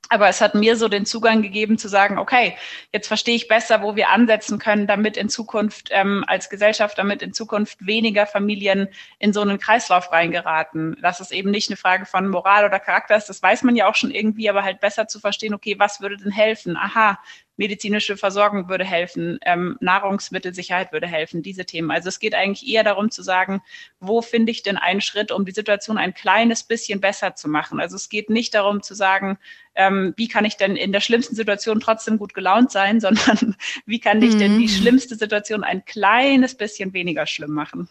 aber 0.09 0.29
es 0.29 0.41
hat 0.41 0.55
mir 0.55 0.77
so 0.77 0.89
den 0.89 1.05
Zugang 1.05 1.43
gegeben 1.43 1.79
zu 1.79 1.89
sagen, 1.89 2.19
okay, 2.19 2.57
jetzt 2.93 3.09
verstehe 3.09 3.35
ich 3.35 3.49
besser, 3.49 3.83
wo 3.83 3.97
wir 3.97 4.11
ansetzen 4.11 4.59
können, 4.59 4.87
damit 4.87 5.17
in 5.17 5.29
Zukunft 5.29 5.89
ähm, 5.91 6.25
als 6.29 6.49
Gesellschaft, 6.49 6.99
damit 6.99 7.23
in 7.23 7.33
Zukunft 7.33 7.85
weniger 7.85 8.27
Familien 8.27 8.89
in 9.19 9.33
so 9.33 9.41
einen 9.41 9.59
Kreislauf 9.59 10.13
reingeraten. 10.13 10.97
Dass 11.03 11.21
es 11.21 11.33
eben 11.33 11.51
nicht 11.51 11.71
eine 11.71 11.77
Frage 11.77 12.07
von 12.07 12.29
Moral 12.29 12.65
oder 12.65 12.79
Charakter 12.79 13.17
ist, 13.17 13.29
das 13.29 13.43
weiß 13.43 13.65
man 13.65 13.75
ja 13.75 13.89
auch 13.89 13.97
schon 13.97 14.11
irgendwie, 14.13 14.49
aber 14.49 14.63
halt 14.63 14.81
besser 14.81 15.09
zu 15.09 15.19
verstehen, 15.19 15.55
okay, 15.55 15.77
was 15.79 16.01
würde 16.01 16.17
denn 16.17 16.33
helfen? 16.33 16.77
Aha, 16.77 17.19
medizinische 17.57 18.17
Versorgung 18.17 18.69
würde 18.69 18.85
helfen, 18.85 19.39
ähm, 19.43 19.77
Nahrungsmittelsicherheit 19.81 20.93
würde 20.93 21.07
helfen, 21.07 21.43
diese 21.43 21.65
Themen. 21.65 21.91
Also 21.91 22.09
es 22.09 22.19
geht 22.19 22.35
eigentlich 22.35 22.69
eher 22.69 22.85
darum 22.85 23.11
zu 23.11 23.23
sagen, 23.23 23.63
wo 24.01 24.23
finde 24.23 24.53
ich 24.53 24.63
denn 24.63 24.77
einen 24.77 25.01
Schritt, 25.01 25.33
um 25.33 25.45
die 25.45 25.53
Situation 25.53 25.99
ein 25.99 26.15
kleines 26.15 26.63
bisschen 26.63 27.01
besser 27.01 27.35
zu 27.35 27.49
machen. 27.49 27.81
Also 27.81 27.97
es 27.97 28.09
geht 28.09 28.31
nicht 28.31 28.55
darum 28.55 28.83
zu 28.83 28.95
sagen, 28.95 29.39
ähm, 29.75 30.15
wie 30.17 30.29
kann 30.29 30.45
ich 30.45 30.57
denn 30.57 30.77
in 30.77 30.93
der 30.93 31.01
schlimmsten 31.01 31.35
Situation 31.35 31.81
trotzdem 31.81 32.19
gut 32.19 32.35
gelaunt 32.35 32.71
sein, 32.71 33.01
sondern 33.01 33.57
wie 33.87 34.01
kann 34.01 34.23
ich 34.23 34.37
denn 34.37 34.59
die 34.59 34.67
mhm. 34.67 34.71
schlimmste 34.71 35.17
Situation 35.17 35.65
ein 35.65 35.85
kleines 35.85 36.55
bisschen 36.55 36.93
weniger 36.93 37.27
schlimm 37.27 37.53
machen. 37.53 37.89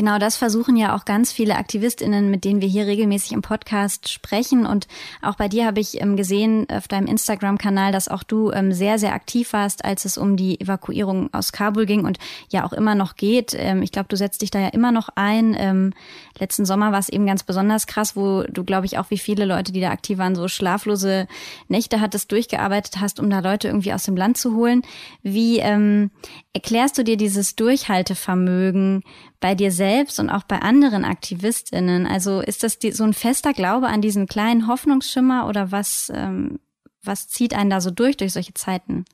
Genau 0.00 0.16
das 0.16 0.38
versuchen 0.38 0.78
ja 0.78 0.96
auch 0.96 1.04
ganz 1.04 1.30
viele 1.30 1.56
Aktivistinnen, 1.56 2.30
mit 2.30 2.46
denen 2.46 2.62
wir 2.62 2.68
hier 2.68 2.86
regelmäßig 2.86 3.32
im 3.32 3.42
Podcast 3.42 4.08
sprechen. 4.08 4.64
Und 4.64 4.88
auch 5.20 5.36
bei 5.36 5.46
dir 5.46 5.66
habe 5.66 5.78
ich 5.78 6.00
ähm, 6.00 6.16
gesehen 6.16 6.66
auf 6.70 6.88
deinem 6.88 7.06
Instagram-Kanal, 7.06 7.92
dass 7.92 8.08
auch 8.08 8.22
du 8.22 8.50
ähm, 8.50 8.72
sehr, 8.72 8.98
sehr 8.98 9.12
aktiv 9.12 9.52
warst, 9.52 9.84
als 9.84 10.06
es 10.06 10.16
um 10.16 10.38
die 10.38 10.58
Evakuierung 10.58 11.28
aus 11.34 11.52
Kabul 11.52 11.84
ging 11.84 12.06
und 12.06 12.18
ja 12.48 12.64
auch 12.64 12.72
immer 12.72 12.94
noch 12.94 13.16
geht. 13.16 13.54
Ähm, 13.54 13.82
ich 13.82 13.92
glaube, 13.92 14.08
du 14.08 14.16
setzt 14.16 14.40
dich 14.40 14.50
da 14.50 14.60
ja 14.60 14.68
immer 14.68 14.90
noch 14.90 15.10
ein. 15.16 15.92
letzten 16.38 16.64
Sommer 16.64 16.92
war 16.92 16.98
es 16.98 17.10
eben 17.10 17.26
ganz 17.26 17.42
besonders 17.42 17.86
krass, 17.86 18.16
wo 18.16 18.44
du, 18.44 18.64
glaube 18.64 18.86
ich, 18.86 18.96
auch 18.96 19.10
wie 19.10 19.18
viele 19.18 19.44
Leute, 19.44 19.70
die 19.70 19.82
da 19.82 19.90
aktiv 19.90 20.16
waren, 20.16 20.34
so 20.34 20.48
schlaflose 20.48 21.28
Nächte 21.68 22.00
hattest, 22.00 22.32
durchgearbeitet 22.32 23.02
hast, 23.02 23.20
um 23.20 23.28
da 23.28 23.40
Leute 23.40 23.68
irgendwie 23.68 23.92
aus 23.92 24.04
dem 24.04 24.16
Land 24.16 24.38
zu 24.38 24.54
holen. 24.54 24.80
Wie 25.22 25.58
erklärst 25.58 26.96
du 26.96 27.04
dir 27.04 27.18
dieses 27.18 27.54
Durchhaltevermögen? 27.54 29.02
Bei 29.40 29.54
dir 29.54 29.72
selbst 29.72 30.20
und 30.20 30.30
auch 30.30 30.44
bei 30.44 30.60
anderen 30.60 31.04
AktivistInnen? 31.04 32.06
Also 32.06 32.40
ist 32.40 32.62
das 32.62 32.78
die, 32.78 32.92
so 32.92 33.04
ein 33.04 33.14
fester 33.14 33.52
Glaube 33.52 33.88
an 33.88 34.02
diesen 34.02 34.26
kleinen 34.26 34.66
Hoffnungsschimmer 34.66 35.48
oder 35.48 35.72
was, 35.72 36.12
ähm, 36.14 36.60
was 37.02 37.28
zieht 37.28 37.54
einen 37.54 37.70
da 37.70 37.80
so 37.80 37.90
durch, 37.90 38.16
durch 38.16 38.32
solche 38.32 38.54
Zeiten? 38.54 39.04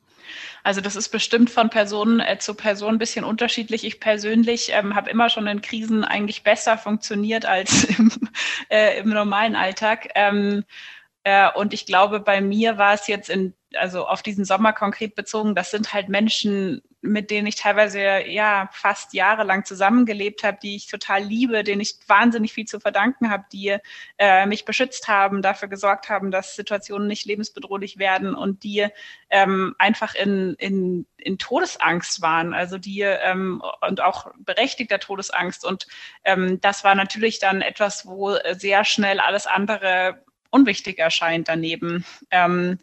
Also 0.64 0.80
das 0.80 0.97
ist 0.97 1.11
bestimmt 1.11 1.50
von 1.50 1.71
Person 1.71 2.21
äh, 2.21 2.38
zu 2.38 2.54
Person 2.54 2.95
ein 2.95 2.99
bisschen 2.99 3.25
unterschiedlich. 3.25 3.85
Ich 3.85 4.00
persönlich 4.00 4.73
ähm, 4.73 4.95
habe 4.95 5.11
immer 5.11 5.30
schon 5.30 5.47
in 5.47 5.62
Krisen 5.62 6.04
eigentlich 6.04 6.42
besser 6.42 6.78
funktioniert 6.78 7.47
als 7.47 7.85
im, 7.99 8.11
äh, 8.68 8.99
im 8.99 9.11
normalen 9.11 9.54
Alltag. 9.54 10.09
Ähm, 10.14 10.64
äh, 11.23 11.49
und 11.52 11.75
ich 11.75 11.87
glaube, 11.87 12.21
bei 12.21 12.40
mir 12.40 12.78
war 12.78 12.95
es 12.95 13.06
jetzt 13.06 13.30
in, 13.30 13.54
also 13.75 14.06
auf 14.06 14.23
diesen 14.23 14.45
Sommer 14.45 14.73
konkret 14.73 15.14
bezogen, 15.14 15.54
das 15.54 15.71
sind 15.71 15.92
halt 15.92 16.09
Menschen, 16.09 16.83
mit 17.07 17.31
denen 17.31 17.47
ich 17.47 17.57
teilweise 17.57 18.01
ja 18.01 18.69
fast 18.73 19.15
jahrelang 19.15 19.65
zusammengelebt 19.65 20.45
habe, 20.45 20.59
die 20.63 20.77
ich 20.77 20.87
total 20.87 21.23
liebe, 21.23 21.65
denen 21.65 21.81
ich 21.81 21.97
wahnsinnig 22.07 22.53
viel 22.53 22.67
zu 22.67 22.81
verdanken 22.81 23.31
habe, 23.31 23.45
die 23.53 23.77
äh, 24.19 24.47
mich 24.47 24.65
beschützt 24.65 25.09
haben, 25.09 25.43
dafür 25.43 25.69
gesorgt 25.69 26.09
haben, 26.09 26.31
dass 26.31 26.57
Situationen 26.57 27.09
nicht 27.09 27.25
lebensbedrohlich 27.25 27.99
werden 27.99 28.35
und 28.35 28.63
die 28.65 28.87
ähm, 29.31 29.75
einfach 29.79 30.15
in, 30.15 30.55
in, 30.59 31.07
in 31.17 31.39
Todesangst 31.39 32.23
waren, 32.23 32.55
also 32.55 32.79
die 32.79 33.01
ähm, 33.01 33.63
und 33.87 34.01
auch 34.01 34.33
berechtigter 34.39 34.99
Todesangst. 34.99 35.65
Und 35.65 35.87
ähm, 36.25 36.61
das 36.61 36.85
war 36.85 36.95
natürlich 36.95 37.39
dann 37.39 37.63
etwas, 37.63 38.07
wo 38.07 38.37
sehr 38.53 38.85
schnell 38.85 39.21
alles 39.21 39.47
andere 39.47 40.23
unwichtig 40.51 40.99
erscheint 40.99 41.49
daneben. 41.49 42.05
Ähm, 42.31 42.79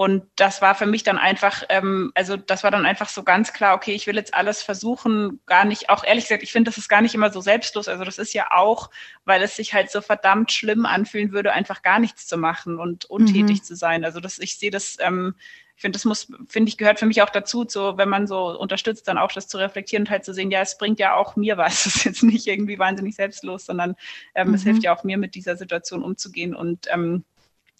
und 0.00 0.22
das 0.36 0.62
war 0.62 0.74
für 0.74 0.86
mich 0.86 1.02
dann 1.02 1.18
einfach, 1.18 1.62
ähm, 1.68 2.10
also 2.14 2.38
das 2.38 2.64
war 2.64 2.70
dann 2.70 2.86
einfach 2.86 3.10
so 3.10 3.22
ganz 3.22 3.52
klar, 3.52 3.74
okay, 3.74 3.92
ich 3.92 4.06
will 4.06 4.16
jetzt 4.16 4.32
alles 4.32 4.62
versuchen, 4.62 5.40
gar 5.44 5.66
nicht, 5.66 5.90
auch 5.90 6.04
ehrlich 6.04 6.24
gesagt, 6.24 6.42
ich 6.42 6.52
finde, 6.52 6.70
das 6.70 6.78
ist 6.78 6.88
gar 6.88 7.02
nicht 7.02 7.14
immer 7.14 7.30
so 7.30 7.42
selbstlos. 7.42 7.86
Also 7.86 8.04
das 8.04 8.16
ist 8.16 8.32
ja 8.32 8.46
auch, 8.50 8.88
weil 9.26 9.42
es 9.42 9.56
sich 9.56 9.74
halt 9.74 9.90
so 9.90 10.00
verdammt 10.00 10.52
schlimm 10.52 10.86
anfühlen 10.86 11.32
würde, 11.32 11.52
einfach 11.52 11.82
gar 11.82 11.98
nichts 11.98 12.26
zu 12.26 12.38
machen 12.38 12.78
und 12.78 13.04
untätig 13.04 13.58
mhm. 13.58 13.62
zu 13.62 13.76
sein. 13.76 14.02
Also 14.06 14.20
das, 14.20 14.38
ich 14.38 14.58
sehe 14.58 14.70
das, 14.70 14.96
ähm, 15.00 15.34
ich 15.76 15.82
finde, 15.82 15.96
das 15.96 16.06
muss, 16.06 16.32
finde 16.48 16.70
ich, 16.70 16.78
gehört 16.78 16.98
für 16.98 17.04
mich 17.04 17.20
auch 17.20 17.28
dazu, 17.28 17.66
so, 17.68 17.98
wenn 17.98 18.08
man 18.08 18.26
so 18.26 18.58
unterstützt, 18.58 19.06
dann 19.06 19.18
auch 19.18 19.32
das 19.32 19.48
zu 19.48 19.58
reflektieren 19.58 20.04
und 20.04 20.10
halt 20.10 20.24
zu 20.24 20.32
sehen, 20.32 20.50
ja, 20.50 20.62
es 20.62 20.78
bringt 20.78 20.98
ja 20.98 21.14
auch 21.14 21.36
mir 21.36 21.58
was. 21.58 21.84
Es 21.86 21.96
ist 21.96 22.04
jetzt 22.04 22.22
nicht 22.22 22.46
irgendwie 22.46 22.78
wahnsinnig 22.78 23.16
selbstlos, 23.16 23.66
sondern 23.66 23.96
ähm, 24.34 24.48
mhm. 24.48 24.54
es 24.54 24.62
hilft 24.62 24.82
ja 24.82 24.96
auch 24.96 25.04
mir, 25.04 25.18
mit 25.18 25.34
dieser 25.34 25.58
Situation 25.58 26.02
umzugehen 26.02 26.54
und 26.54 26.86
ähm, 26.90 27.24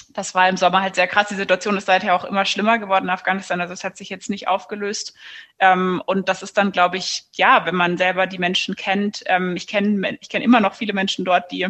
das 0.09 0.35
war 0.35 0.49
im 0.49 0.57
Sommer 0.57 0.81
halt 0.81 0.95
sehr 0.95 1.07
krass. 1.07 1.29
Die 1.29 1.35
Situation 1.35 1.77
ist 1.77 1.87
seither 1.87 2.15
auch 2.15 2.25
immer 2.25 2.45
schlimmer 2.45 2.79
geworden 2.79 3.05
in 3.05 3.11
Afghanistan. 3.11 3.61
Also 3.61 3.75
es 3.75 3.85
hat 3.85 3.97
sich 3.97 4.09
jetzt 4.09 4.31
nicht 4.31 4.49
aufgelöst. 4.49 5.15
Ähm, 5.59 6.03
und 6.07 6.29
das 6.29 6.43
ist 6.43 6.57
dann, 6.57 6.73
glaube 6.73 6.97
ich, 6.97 7.25
ja, 7.35 7.65
wenn 7.67 7.75
man 7.75 7.97
selber 7.97 8.27
die 8.27 8.39
Menschen 8.39 8.77
kennt. 8.77 9.23
Ähm, 9.27 9.57
ich 9.57 9.67
kenne 9.67 10.19
ich 10.21 10.29
kenn 10.29 10.43
immer 10.43 10.61
noch 10.61 10.75
viele 10.75 10.93
Menschen 10.93 11.25
dort, 11.25 11.51
die 11.53 11.69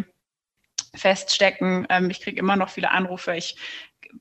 feststecken. 0.95 1.85
Ähm, 1.89 2.09
ich 2.09 2.21
kriege 2.21 2.39
immer 2.39 2.55
noch 2.55 2.69
viele 2.69 2.91
Anrufe. 2.91 3.35
Ich 3.35 3.57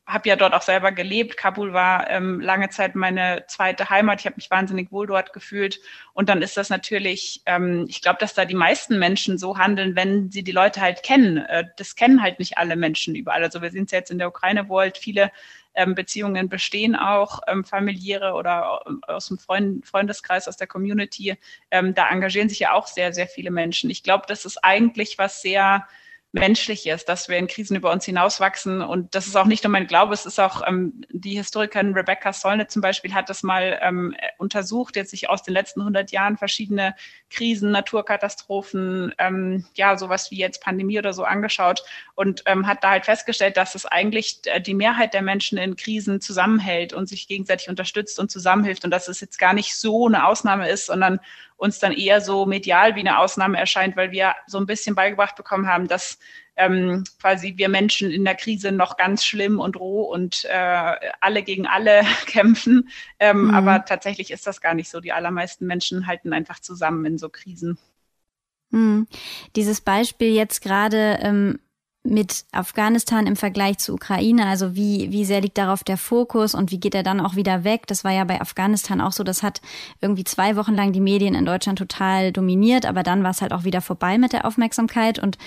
habe 0.06 0.28
ja 0.28 0.36
dort 0.36 0.54
auch 0.54 0.62
selber 0.62 0.92
gelebt. 0.92 1.36
Kabul 1.36 1.72
war 1.72 2.08
ähm, 2.10 2.40
lange 2.40 2.68
Zeit 2.70 2.94
meine 2.94 3.44
zweite 3.48 3.90
Heimat. 3.90 4.20
Ich 4.20 4.26
habe 4.26 4.36
mich 4.36 4.50
wahnsinnig 4.50 4.90
wohl 4.92 5.06
dort 5.06 5.32
gefühlt. 5.32 5.80
Und 6.12 6.28
dann 6.28 6.42
ist 6.42 6.56
das 6.56 6.70
natürlich, 6.70 7.42
ähm, 7.46 7.86
ich 7.88 8.02
glaube, 8.02 8.18
dass 8.18 8.34
da 8.34 8.44
die 8.44 8.54
meisten 8.54 8.98
Menschen 8.98 9.38
so 9.38 9.58
handeln, 9.58 9.96
wenn 9.96 10.30
sie 10.30 10.42
die 10.42 10.52
Leute 10.52 10.80
halt 10.80 11.02
kennen. 11.02 11.38
Äh, 11.38 11.64
das 11.76 11.96
kennen 11.96 12.22
halt 12.22 12.38
nicht 12.38 12.58
alle 12.58 12.76
Menschen 12.76 13.14
überall. 13.14 13.42
Also 13.42 13.62
wir 13.62 13.70
sind 13.70 13.92
jetzt 13.92 14.10
in 14.10 14.18
der 14.18 14.28
Ukraine, 14.28 14.68
wo 14.68 14.80
halt 14.80 14.98
viele 14.98 15.30
ähm, 15.74 15.94
Beziehungen 15.94 16.48
bestehen 16.48 16.96
auch, 16.96 17.40
ähm, 17.46 17.64
familiäre 17.64 18.32
oder 18.34 18.82
aus 19.06 19.28
dem 19.28 19.38
Freund 19.38 19.86
Freundeskreis, 19.86 20.48
aus 20.48 20.56
der 20.56 20.66
Community. 20.66 21.36
Ähm, 21.70 21.94
da 21.94 22.08
engagieren 22.10 22.48
sich 22.48 22.60
ja 22.60 22.72
auch 22.72 22.86
sehr, 22.86 23.12
sehr 23.12 23.26
viele 23.26 23.50
Menschen. 23.50 23.90
Ich 23.90 24.02
glaube, 24.02 24.24
das 24.26 24.44
ist 24.44 24.64
eigentlich 24.64 25.18
was 25.18 25.42
sehr 25.42 25.86
menschlich 26.32 26.86
ist, 26.86 27.08
dass 27.08 27.28
wir 27.28 27.36
in 27.38 27.48
Krisen 27.48 27.76
über 27.76 27.90
uns 27.90 28.04
hinauswachsen. 28.04 28.82
Und 28.82 29.14
das 29.14 29.26
ist 29.26 29.36
auch 29.36 29.46
nicht 29.46 29.64
nur 29.64 29.72
mein 29.72 29.88
Glaube, 29.88 30.14
es 30.14 30.26
ist 30.26 30.38
auch 30.38 30.62
ähm, 30.66 31.04
die 31.08 31.36
Historikerin 31.36 31.92
Rebecca 31.92 32.32
Solnit 32.32 32.70
zum 32.70 32.82
Beispiel 32.82 33.12
hat 33.14 33.28
das 33.28 33.42
mal 33.42 33.78
ähm, 33.82 34.14
untersucht, 34.38 34.94
jetzt 34.94 35.10
sich 35.10 35.28
aus 35.28 35.42
den 35.42 35.54
letzten 35.54 35.80
100 35.80 36.12
Jahren 36.12 36.36
verschiedene 36.36 36.94
Krisen, 37.30 37.72
Naturkatastrophen, 37.72 39.12
ähm, 39.18 39.64
ja, 39.74 39.98
sowas 39.98 40.30
wie 40.30 40.38
jetzt 40.38 40.62
Pandemie 40.62 40.98
oder 40.98 41.12
so 41.12 41.24
angeschaut 41.24 41.82
und 42.14 42.44
ähm, 42.46 42.66
hat 42.66 42.84
da 42.84 42.90
halt 42.90 43.06
festgestellt, 43.06 43.56
dass 43.56 43.74
es 43.74 43.84
eigentlich 43.84 44.40
äh, 44.44 44.60
die 44.60 44.74
Mehrheit 44.74 45.14
der 45.14 45.22
Menschen 45.22 45.58
in 45.58 45.74
Krisen 45.74 46.20
zusammenhält 46.20 46.92
und 46.92 47.08
sich 47.08 47.26
gegenseitig 47.26 47.68
unterstützt 47.68 48.20
und 48.20 48.30
zusammenhilft 48.30 48.84
und 48.84 48.92
dass 48.92 49.08
es 49.08 49.20
jetzt 49.20 49.38
gar 49.38 49.52
nicht 49.52 49.74
so 49.74 50.06
eine 50.06 50.26
Ausnahme 50.26 50.68
ist, 50.68 50.86
sondern 50.86 51.18
uns 51.60 51.78
dann 51.78 51.92
eher 51.92 52.22
so 52.22 52.46
medial 52.46 52.96
wie 52.96 53.00
eine 53.00 53.18
Ausnahme 53.18 53.58
erscheint, 53.58 53.94
weil 53.94 54.10
wir 54.12 54.34
so 54.46 54.58
ein 54.58 54.66
bisschen 54.66 54.94
beigebracht 54.94 55.36
bekommen 55.36 55.66
haben, 55.66 55.88
dass 55.88 56.18
ähm, 56.56 57.04
quasi 57.20 57.54
wir 57.56 57.68
Menschen 57.68 58.10
in 58.10 58.24
der 58.24 58.34
Krise 58.34 58.72
noch 58.72 58.96
ganz 58.96 59.24
schlimm 59.24 59.60
und 59.60 59.78
roh 59.78 60.02
und 60.02 60.46
äh, 60.46 60.94
alle 61.20 61.42
gegen 61.42 61.66
alle 61.66 62.02
kämpfen. 62.26 62.88
Ähm, 63.18 63.44
mhm. 63.44 63.54
Aber 63.54 63.84
tatsächlich 63.84 64.30
ist 64.30 64.46
das 64.46 64.62
gar 64.62 64.74
nicht 64.74 64.88
so. 64.88 65.00
Die 65.00 65.12
allermeisten 65.12 65.66
Menschen 65.66 66.06
halten 66.06 66.32
einfach 66.32 66.60
zusammen 66.60 67.04
in 67.04 67.18
so 67.18 67.28
Krisen. 67.28 67.78
Mhm. 68.70 69.06
Dieses 69.54 69.82
Beispiel 69.82 70.32
jetzt 70.32 70.62
gerade 70.62 71.18
ähm, 71.20 71.58
mit 72.02 72.44
Afghanistan 72.52 73.26
im 73.26 73.36
Vergleich 73.36 73.78
zu 73.78 73.94
Ukraine? 73.94 74.46
Also 74.46 74.74
wie, 74.74 75.12
wie 75.12 75.24
sehr 75.24 75.40
liegt 75.40 75.58
darauf 75.58 75.84
der 75.84 75.96
Fokus 75.96 76.54
und 76.54 76.70
wie 76.70 76.80
geht 76.80 76.94
er 76.94 77.02
dann 77.02 77.20
auch 77.20 77.36
wieder 77.36 77.64
weg? 77.64 77.86
Das 77.86 78.04
war 78.04 78.12
ja 78.12 78.24
bei 78.24 78.40
Afghanistan 78.40 79.00
auch 79.00 79.12
so. 79.12 79.22
Das 79.22 79.42
hat 79.42 79.60
irgendwie 80.00 80.24
zwei 80.24 80.56
Wochen 80.56 80.74
lang 80.74 80.92
die 80.92 81.00
Medien 81.00 81.34
in 81.34 81.44
Deutschland 81.44 81.78
total 81.78 82.32
dominiert, 82.32 82.86
aber 82.86 83.02
dann 83.02 83.22
war 83.22 83.30
es 83.30 83.42
halt 83.42 83.52
auch 83.52 83.64
wieder 83.64 83.80
vorbei 83.80 84.18
mit 84.18 84.32
der 84.32 84.46
Aufmerksamkeit 84.46 85.18
und 85.18 85.38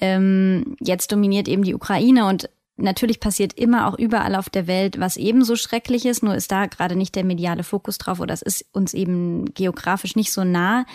ähm, 0.00 0.76
jetzt 0.80 1.10
dominiert 1.10 1.48
eben 1.48 1.64
die 1.64 1.74
Ukraine 1.74 2.26
und 2.26 2.48
natürlich 2.78 3.20
passiert 3.20 3.52
immer 3.54 3.86
auch 3.86 3.98
überall 3.98 4.34
auf 4.34 4.48
der 4.48 4.66
Welt 4.66 4.98
was 4.98 5.16
ebenso 5.16 5.56
schrecklich 5.56 6.06
ist, 6.06 6.22
nur 6.22 6.34
ist 6.34 6.50
da 6.50 6.66
gerade 6.66 6.96
nicht 6.96 7.14
der 7.14 7.24
mediale 7.24 7.64
Fokus 7.64 7.98
drauf 7.98 8.20
oder 8.20 8.32
es 8.32 8.42
ist 8.42 8.64
uns 8.72 8.94
eben 8.94 9.52
geografisch 9.54 10.16
nicht 10.16 10.32
so 10.32 10.44
nah. 10.44 10.86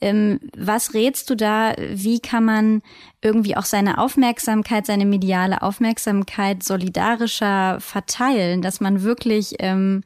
Ähm, 0.00 0.40
was 0.56 0.94
rätst 0.94 1.30
du 1.30 1.34
da? 1.34 1.74
Wie 1.78 2.20
kann 2.20 2.44
man 2.44 2.82
irgendwie 3.22 3.56
auch 3.56 3.64
seine 3.64 3.98
Aufmerksamkeit, 3.98 4.86
seine 4.86 5.06
mediale 5.06 5.62
Aufmerksamkeit 5.62 6.62
solidarischer 6.62 7.80
verteilen, 7.80 8.62
dass 8.62 8.80
man 8.80 9.02
wirklich 9.02 9.56
ähm, 9.58 10.04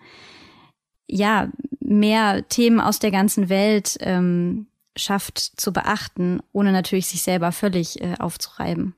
ja 1.09 1.49
mehr 1.81 2.47
Themen 2.49 2.81
aus 2.81 2.99
der 2.99 3.11
ganzen 3.11 3.49
Welt 3.49 3.97
ähm, 4.01 4.67
schafft 4.97 5.39
zu 5.39 5.73
beachten, 5.73 6.41
ohne 6.53 6.73
natürlich 6.73 7.07
sich 7.07 7.23
selber 7.23 7.53
völlig 7.53 8.01
äh, 8.01 8.15
aufzureiben? 8.19 8.95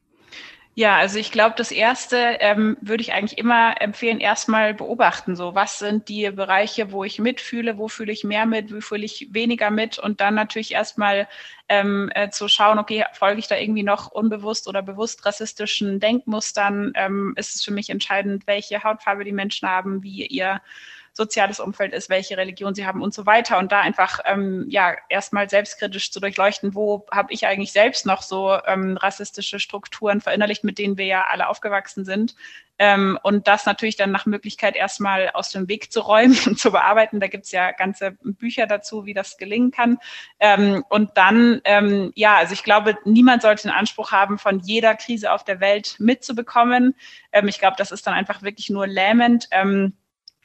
Ja, 0.79 0.97
also 0.97 1.19
ich 1.19 1.33
glaube, 1.33 1.57
das 1.57 1.73
erste 1.73 2.17
ähm, 2.39 2.77
würde 2.81 3.01
ich 3.01 3.13
eigentlich 3.13 3.37
immer 3.37 3.81
empfehlen, 3.81 4.21
erstmal 4.21 4.75
beobachten. 4.75 5.35
So, 5.35 5.57
was 5.57 5.81
sind 5.81 6.09
die 6.09 6.31
Bereiche, 6.31 6.93
wo 6.93 7.03
ich 7.03 7.19
mitfühle, 7.19 7.79
wo 7.79 7.89
fühle 7.89 8.13
ich 8.13 8.23
mehr 8.23 8.47
mit, 8.47 8.73
wo 8.73 8.81
fühle 8.81 9.05
ich 9.05 9.27
weniger 9.33 9.73
mit 9.73 9.99
und 9.99 10.21
dann 10.21 10.37
natürlich 10.37 10.71
erstmal 10.75 11.27
ähm, 11.69 12.13
äh, 12.15 12.31
zu 12.31 12.47
schauen, 12.47 12.79
okay, 12.79 13.05
folge 13.13 13.41
ich 13.41 13.49
da 13.49 13.57
irgendwie 13.57 13.83
noch 13.83 14.13
unbewusst 14.13 14.69
oder 14.69 14.81
bewusst 14.83 15.27
rassistischen 15.27 15.99
Denkmustern? 15.99 16.93
Ähm, 16.95 17.35
ist 17.37 17.57
es 17.57 17.65
für 17.65 17.73
mich 17.73 17.91
entscheidend, 17.91 18.47
welche 18.47 18.85
Hautfarbe 18.85 19.25
die 19.25 19.33
Menschen 19.33 19.69
haben, 19.69 20.05
wie 20.05 20.27
ihr 20.27 20.61
soziales 21.19 21.59
Umfeld 21.59 21.93
ist, 21.93 22.09
welche 22.09 22.37
Religion 22.37 22.75
sie 22.75 22.87
haben 22.87 23.03
und 23.03 23.13
so 23.13 23.27
weiter. 23.27 23.59
Und 23.59 23.73
da 23.73 23.81
einfach 23.81 24.21
ähm, 24.25 24.67
ja 24.69 24.95
erstmal 25.09 25.51
selbstkritisch 25.51 26.13
zu 26.13 26.21
durchleuchten, 26.21 26.77
wo 26.77 27.07
habe 27.11 27.33
ich 27.33 27.45
eigentlich 27.47 27.73
selbst 27.73 28.07
noch 28.07 28.23
so 28.23 28.57
ähm, 28.67 28.97
rassistische 28.97 29.59
Strukturen 29.59 30.21
verinnerlicht, 30.21 30.63
mit 30.63 30.79
denen 30.79 30.97
wir 30.97 31.07
ja 31.07 31.27
alle 31.29 31.49
aufgewachsen 31.49 32.05
sind. 32.05 32.37
Ähm, 32.79 33.19
und 33.25 33.49
das 33.49 33.67
natürlich 33.67 33.97
dann 33.97 34.13
nach 34.13 34.27
Möglichkeit 34.27 34.77
erstmal 34.77 35.31
aus 35.31 35.51
dem 35.51 35.67
Weg 35.67 35.91
zu 35.93 36.01
räumen 36.01 36.39
und 36.47 36.61
zu 36.61 36.71
bearbeiten. 36.71 37.19
Da 37.19 37.27
gibt's 37.27 37.51
ja 37.51 37.73
ganze 37.73 38.13
Bücher 38.23 38.69
dazu, 38.69 39.05
wie 39.05 39.15
das 39.15 39.37
gelingen 39.39 39.73
kann. 39.73 39.99
Ähm, 40.39 40.85
und 40.89 41.11
dann, 41.17 41.61
ähm, 41.65 42.13
ja, 42.15 42.37
also 42.37 42.53
ich 42.53 42.63
glaube, 42.63 42.97
niemand 43.05 43.43
sollte 43.43 43.63
den 43.63 43.73
Anspruch 43.73 44.13
haben, 44.13 44.39
von 44.39 44.61
jeder 44.61 44.95
Krise 44.95 45.33
auf 45.33 45.43
der 45.43 45.59
Welt 45.59 45.97
mitzubekommen. 45.99 46.95
Ähm, 47.33 47.49
ich 47.49 47.59
glaube, 47.59 47.75
das 47.77 47.91
ist 47.91 48.07
dann 48.07 48.15
einfach 48.15 48.43
wirklich 48.43 48.71
nur 48.71 48.87
lähmend. 48.87 49.49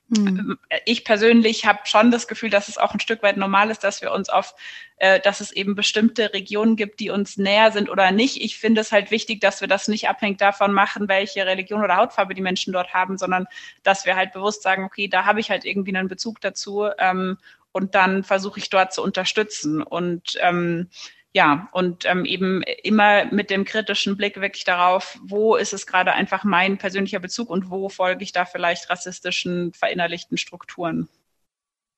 Mhm. 0.09 0.57
Ich 0.85 1.05
persönlich 1.05 1.65
habe 1.65 1.79
schon 1.85 2.11
das 2.11 2.27
Gefühl, 2.27 2.49
dass 2.49 2.67
es 2.67 2.77
auch 2.77 2.93
ein 2.93 2.99
Stück 2.99 3.23
weit 3.23 3.37
normal 3.37 3.69
ist, 3.69 3.83
dass 3.83 4.01
wir 4.01 4.11
uns 4.11 4.29
auf, 4.29 4.53
äh, 4.97 5.19
dass 5.19 5.39
es 5.39 5.51
eben 5.51 5.75
bestimmte 5.75 6.33
Regionen 6.33 6.75
gibt, 6.75 6.99
die 6.99 7.09
uns 7.09 7.37
näher 7.37 7.71
sind 7.71 7.89
oder 7.89 8.11
nicht. 8.11 8.41
Ich 8.41 8.57
finde 8.57 8.81
es 8.81 8.91
halt 8.91 9.11
wichtig, 9.11 9.41
dass 9.41 9.61
wir 9.61 9.67
das 9.67 9.87
nicht 9.87 10.09
abhängig 10.09 10.37
davon 10.37 10.73
machen, 10.73 11.07
welche 11.07 11.45
Religion 11.45 11.83
oder 11.83 11.97
Hautfarbe 11.97 12.33
die 12.33 12.41
Menschen 12.41 12.73
dort 12.73 12.93
haben, 12.93 13.17
sondern 13.17 13.47
dass 13.83 14.05
wir 14.05 14.15
halt 14.15 14.33
bewusst 14.33 14.61
sagen, 14.61 14.83
okay, 14.83 15.07
da 15.07 15.25
habe 15.25 15.39
ich 15.39 15.49
halt 15.49 15.65
irgendwie 15.65 15.95
einen 15.95 16.09
Bezug 16.09 16.41
dazu 16.41 16.87
ähm, 16.99 17.37
und 17.71 17.95
dann 17.95 18.23
versuche 18.23 18.59
ich 18.59 18.69
dort 18.69 18.93
zu 18.93 19.01
unterstützen. 19.01 19.81
Und 19.81 20.37
ähm, 20.41 20.89
ja, 21.33 21.67
und 21.71 22.05
ähm, 22.05 22.25
eben 22.25 22.61
immer 22.83 23.25
mit 23.25 23.49
dem 23.49 23.65
kritischen 23.65 24.15
Blick 24.17 24.39
wirklich 24.39 24.65
darauf, 24.65 25.19
wo 25.23 25.55
ist 25.55 25.73
es 25.73 25.87
gerade 25.87 26.13
einfach 26.13 26.43
mein 26.43 26.77
persönlicher 26.77 27.19
Bezug 27.19 27.49
und 27.49 27.71
wo 27.71 27.89
folge 27.89 28.23
ich 28.23 28.31
da 28.31 28.45
vielleicht 28.45 28.89
rassistischen, 28.91 29.73
verinnerlichten 29.73 30.37
Strukturen. 30.37 31.09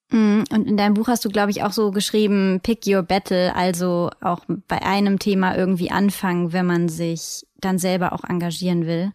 Mm, 0.10 0.44
und 0.50 0.68
in 0.68 0.78
deinem 0.78 0.94
Buch 0.94 1.10
hast 1.10 1.26
du, 1.26 1.30
glaube 1.30 1.52
ich, 1.52 1.64
auch 1.64 1.74
so 1.74 1.92
geschrieben, 1.92 2.62
pick 2.64 2.88
your 2.88 3.04
battle, 3.04 3.54
also 3.54 4.10
auch 4.22 4.46
bei 4.48 4.82
einem 4.82 5.20
Thema 5.20 5.58
irgendwie 5.58 5.92
anfangen, 5.92 6.54
wenn 6.54 6.66
man 6.66 6.88
sich 6.88 7.46
dann 7.58 7.78
selber 7.78 8.14
auch 8.14 8.24
engagieren 8.24 8.86
will. 8.86 9.12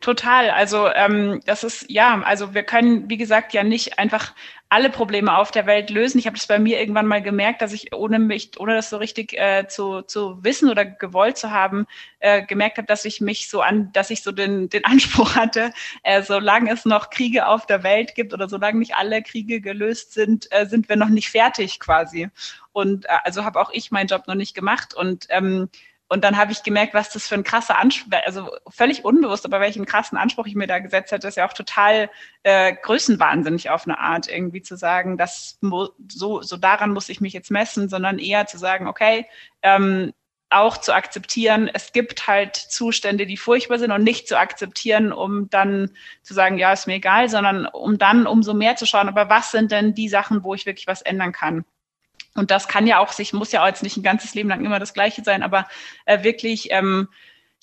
Total. 0.00 0.50
Also 0.50 0.88
ähm, 0.88 1.40
das 1.46 1.64
ist 1.64 1.88
ja, 1.88 2.20
also 2.22 2.52
wir 2.54 2.62
können, 2.62 3.08
wie 3.08 3.16
gesagt, 3.16 3.52
ja 3.52 3.62
nicht 3.62 3.98
einfach 3.98 4.34
alle 4.72 4.88
Probleme 4.88 5.36
auf 5.36 5.50
der 5.50 5.66
Welt 5.66 5.90
lösen. 5.90 6.18
Ich 6.18 6.26
habe 6.26 6.36
das 6.36 6.46
bei 6.46 6.58
mir 6.58 6.80
irgendwann 6.80 7.06
mal 7.06 7.20
gemerkt, 7.20 7.60
dass 7.60 7.74
ich 7.74 7.94
ohne 7.94 8.18
mich, 8.18 8.58
ohne 8.58 8.74
das 8.74 8.88
so 8.88 8.96
richtig 8.96 9.34
äh, 9.34 9.66
zu, 9.68 10.00
zu 10.00 10.42
wissen 10.42 10.70
oder 10.70 10.86
gewollt 10.86 11.36
zu 11.36 11.50
haben, 11.50 11.86
äh, 12.20 12.42
gemerkt 12.46 12.78
habe, 12.78 12.86
dass 12.86 13.04
ich 13.04 13.20
mich 13.20 13.50
so 13.50 13.60
an, 13.60 13.92
dass 13.92 14.08
ich 14.08 14.22
so 14.22 14.32
den, 14.32 14.70
den 14.70 14.84
Anspruch 14.86 15.36
hatte, 15.36 15.74
äh, 16.04 16.22
solange 16.22 16.72
es 16.72 16.86
noch 16.86 17.10
Kriege 17.10 17.48
auf 17.48 17.66
der 17.66 17.82
Welt 17.82 18.14
gibt 18.14 18.32
oder 18.32 18.48
solange 18.48 18.78
nicht 18.78 18.94
alle 18.94 19.22
Kriege 19.22 19.60
gelöst 19.60 20.14
sind, 20.14 20.48
äh, 20.50 20.64
sind 20.64 20.88
wir 20.88 20.96
noch 20.96 21.10
nicht 21.10 21.28
fertig 21.28 21.78
quasi. 21.78 22.30
Und 22.72 23.04
äh, 23.04 23.18
also 23.24 23.44
habe 23.44 23.60
auch 23.60 23.70
ich 23.74 23.90
meinen 23.90 24.06
Job 24.06 24.26
noch 24.26 24.36
nicht 24.36 24.54
gemacht 24.54 24.94
und 24.94 25.26
ähm, 25.28 25.68
und 26.12 26.24
dann 26.24 26.36
habe 26.36 26.52
ich 26.52 26.62
gemerkt, 26.62 26.92
was 26.92 27.08
das 27.08 27.26
für 27.26 27.36
ein 27.36 27.42
krasser 27.42 27.78
Anspruch, 27.78 28.10
also 28.26 28.50
völlig 28.68 29.02
unbewusst, 29.02 29.46
aber 29.46 29.60
welchen 29.60 29.86
krassen 29.86 30.18
Anspruch 30.18 30.46
ich 30.46 30.54
mir 30.54 30.66
da 30.66 30.78
gesetzt 30.78 31.10
hätte, 31.10 31.26
ist 31.26 31.38
ja 31.38 31.48
auch 31.48 31.54
total 31.54 32.10
äh, 32.42 32.74
größenwahnsinnig 32.82 33.70
auf 33.70 33.86
eine 33.86 33.98
Art, 33.98 34.28
irgendwie 34.28 34.60
zu 34.60 34.76
sagen, 34.76 35.16
das 35.16 35.58
so, 36.08 36.42
so 36.42 36.56
daran 36.58 36.92
muss 36.92 37.08
ich 37.08 37.22
mich 37.22 37.32
jetzt 37.32 37.50
messen, 37.50 37.88
sondern 37.88 38.18
eher 38.18 38.46
zu 38.46 38.58
sagen, 38.58 38.88
okay, 38.88 39.26
ähm, 39.62 40.12
auch 40.50 40.76
zu 40.76 40.94
akzeptieren, 40.94 41.70
es 41.72 41.92
gibt 41.92 42.26
halt 42.26 42.56
Zustände, 42.56 43.24
die 43.24 43.38
furchtbar 43.38 43.78
sind 43.78 43.90
und 43.90 44.04
nicht 44.04 44.28
zu 44.28 44.38
akzeptieren, 44.38 45.14
um 45.14 45.48
dann 45.48 45.92
zu 46.22 46.34
sagen, 46.34 46.58
ja, 46.58 46.74
ist 46.74 46.86
mir 46.86 46.96
egal, 46.96 47.30
sondern 47.30 47.64
um 47.64 47.96
dann 47.96 48.26
umso 48.26 48.52
mehr 48.52 48.76
zu 48.76 48.84
schauen, 48.84 49.08
aber 49.08 49.30
was 49.30 49.50
sind 49.50 49.72
denn 49.72 49.94
die 49.94 50.10
Sachen, 50.10 50.44
wo 50.44 50.52
ich 50.52 50.66
wirklich 50.66 50.86
was 50.86 51.00
ändern 51.00 51.32
kann? 51.32 51.64
Und 52.34 52.50
das 52.50 52.68
kann 52.68 52.86
ja 52.86 52.98
auch 52.98 53.12
sich, 53.12 53.32
muss 53.32 53.52
ja 53.52 53.62
auch 53.62 53.66
jetzt 53.66 53.82
nicht 53.82 53.96
ein 53.96 54.02
ganzes 54.02 54.34
Leben 54.34 54.48
lang 54.48 54.64
immer 54.64 54.78
das 54.78 54.94
Gleiche 54.94 55.22
sein, 55.22 55.42
aber 55.42 55.66
äh, 56.06 56.22
wirklich 56.24 56.68
ähm, 56.70 57.08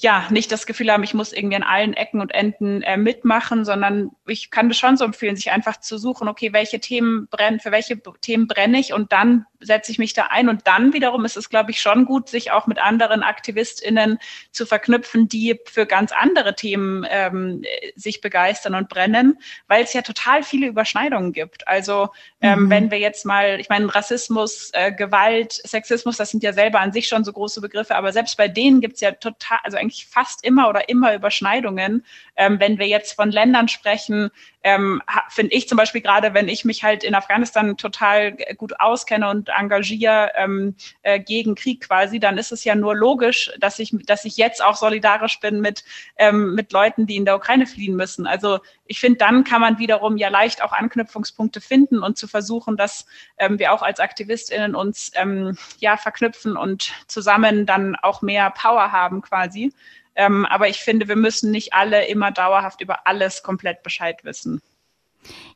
ja, 0.01 0.25
nicht 0.29 0.49
das 0.53 0.65
Gefühl 0.65 0.91
haben, 0.91 1.03
ich 1.03 1.13
muss 1.13 1.33
irgendwie 1.33 1.57
an 1.57 1.63
allen 1.63 1.93
Ecken 1.93 2.21
und 2.21 2.33
Enden 2.33 2.81
äh, 2.83 2.95
mitmachen, 2.95 3.65
sondern 3.65 4.11
ich 4.25 4.49
kann 4.49 4.69
das 4.69 4.77
schon 4.77 4.95
so 4.95 5.03
empfehlen, 5.03 5.35
sich 5.35 5.51
einfach 5.51 5.77
zu 5.81 5.97
suchen, 5.97 6.29
okay, 6.29 6.53
welche 6.53 6.79
Themen 6.79 7.27
brennen, 7.27 7.59
für 7.59 7.73
welche 7.73 8.01
Themen 8.21 8.47
brenne 8.47 8.79
ich 8.79 8.93
und 8.93 9.11
dann 9.11 9.45
setze 9.59 9.91
ich 9.91 9.99
mich 9.99 10.13
da 10.13 10.27
ein 10.29 10.47
und 10.47 10.67
dann 10.67 10.93
wiederum 10.93 11.25
ist 11.25 11.35
es, 11.35 11.49
glaube 11.49 11.71
ich, 11.71 11.81
schon 11.81 12.05
gut, 12.05 12.29
sich 12.29 12.51
auch 12.51 12.65
mit 12.65 12.79
anderen 12.79 13.23
AktivistInnen 13.23 14.19
zu 14.51 14.65
verknüpfen, 14.65 15.27
die 15.27 15.59
für 15.65 15.85
ganz 15.85 16.13
andere 16.13 16.55
Themen 16.55 17.05
ähm, 17.09 17.63
sich 17.95 18.21
begeistern 18.21 18.75
und 18.75 18.87
brennen, 18.87 19.37
weil 19.67 19.83
es 19.83 19.91
ja 19.91 20.01
total 20.01 20.43
viele 20.43 20.67
Überschneidungen 20.67 21.33
gibt. 21.33 21.67
Also 21.67 22.07
ähm, 22.39 22.65
mhm. 22.65 22.69
wenn 22.69 22.91
wir 22.91 22.99
jetzt 22.99 23.25
mal, 23.25 23.59
ich 23.59 23.67
meine, 23.67 23.93
Rassismus, 23.93 24.69
äh, 24.71 24.93
Gewalt, 24.93 25.51
Sexismus, 25.51 26.15
das 26.15 26.29
sind 26.29 26.41
ja 26.41 26.53
selber 26.53 26.79
an 26.79 26.93
sich 26.93 27.09
schon 27.09 27.25
so 27.25 27.33
große 27.33 27.59
Begriffe, 27.59 27.95
aber 27.95 28.13
selbst 28.13 28.37
bei 28.37 28.47
denen 28.47 28.79
gibt 28.79 28.95
es 28.95 29.01
ja 29.01 29.11
total, 29.11 29.59
also 29.63 29.75
eigentlich 29.89 30.05
fast 30.05 30.43
immer 30.43 30.69
oder 30.69 30.87
immer 30.89 31.15
Überschneidungen. 31.15 32.05
Ähm, 32.35 32.59
wenn 32.59 32.77
wir 32.77 32.87
jetzt 32.87 33.13
von 33.13 33.31
Ländern 33.31 33.67
sprechen, 33.67 34.29
ähm, 34.63 35.01
finde 35.29 35.53
ich 35.53 35.69
zum 35.69 35.77
Beispiel 35.77 36.01
gerade, 36.01 36.33
wenn 36.33 36.49
ich 36.49 36.65
mich 36.65 36.83
halt 36.83 37.03
in 37.03 37.15
Afghanistan 37.15 37.77
total 37.77 38.33
gut 38.57 38.79
auskenne 38.79 39.29
und 39.29 39.49
engagiere 39.49 40.31
ähm, 40.35 40.75
äh, 41.01 41.19
gegen 41.19 41.55
Krieg 41.55 41.87
quasi, 41.87 42.19
dann 42.19 42.37
ist 42.37 42.51
es 42.51 42.63
ja 42.63 42.75
nur 42.75 42.95
logisch, 42.95 43.51
dass 43.59 43.79
ich, 43.79 43.95
dass 44.05 44.25
ich 44.25 44.37
jetzt 44.37 44.63
auch 44.63 44.75
solidarisch 44.75 45.39
bin 45.39 45.61
mit, 45.61 45.85
ähm, 46.17 46.55
mit 46.55 46.73
Leuten, 46.73 47.07
die 47.07 47.15
in 47.15 47.25
der 47.25 47.37
Ukraine 47.37 47.67
fliehen 47.67 47.95
müssen. 47.95 48.27
Also 48.27 48.59
ich 48.85 48.99
finde, 48.99 49.19
dann 49.19 49.43
kann 49.43 49.61
man 49.61 49.79
wiederum 49.79 50.17
ja 50.17 50.29
leicht 50.29 50.61
auch 50.61 50.73
Anknüpfungspunkte 50.73 51.61
finden 51.61 52.03
und 52.03 52.17
zu 52.17 52.27
versuchen, 52.27 52.75
dass 52.75 53.05
ähm, 53.37 53.59
wir 53.59 53.71
auch 53.71 53.81
als 53.81 53.99
AktivistInnen 53.99 54.75
uns 54.75 55.11
ähm, 55.15 55.57
ja 55.77 55.95
verknüpfen 55.95 56.57
und 56.57 56.91
zusammen 57.07 57.65
dann 57.65 57.95
auch 57.95 58.21
mehr 58.21 58.49
Power 58.51 58.91
haben 58.91 59.21
quasi. 59.21 59.71
Ähm, 60.19 60.45
aber 60.45 60.67
ich 60.67 60.79
finde, 60.79 61.07
wir 61.07 61.15
müssen 61.15 61.49
nicht 61.49 61.73
alle 61.73 62.05
immer 62.07 62.29
dauerhaft 62.31 62.81
über 62.81 63.07
alles 63.07 63.41
komplett 63.41 63.83
Bescheid 63.83 64.25
wissen. 64.25 64.61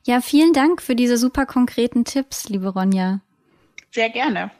Ja, 0.05 0.21
vielen 0.21 0.53
Dank 0.53 0.81
für 0.81 0.95
diese 0.95 1.17
super 1.17 1.45
konkreten 1.45 2.05
Tipps, 2.05 2.47
liebe 2.47 2.69
Ronja. 2.69 3.19
Sehr 3.91 4.09
gerne. 4.09 4.51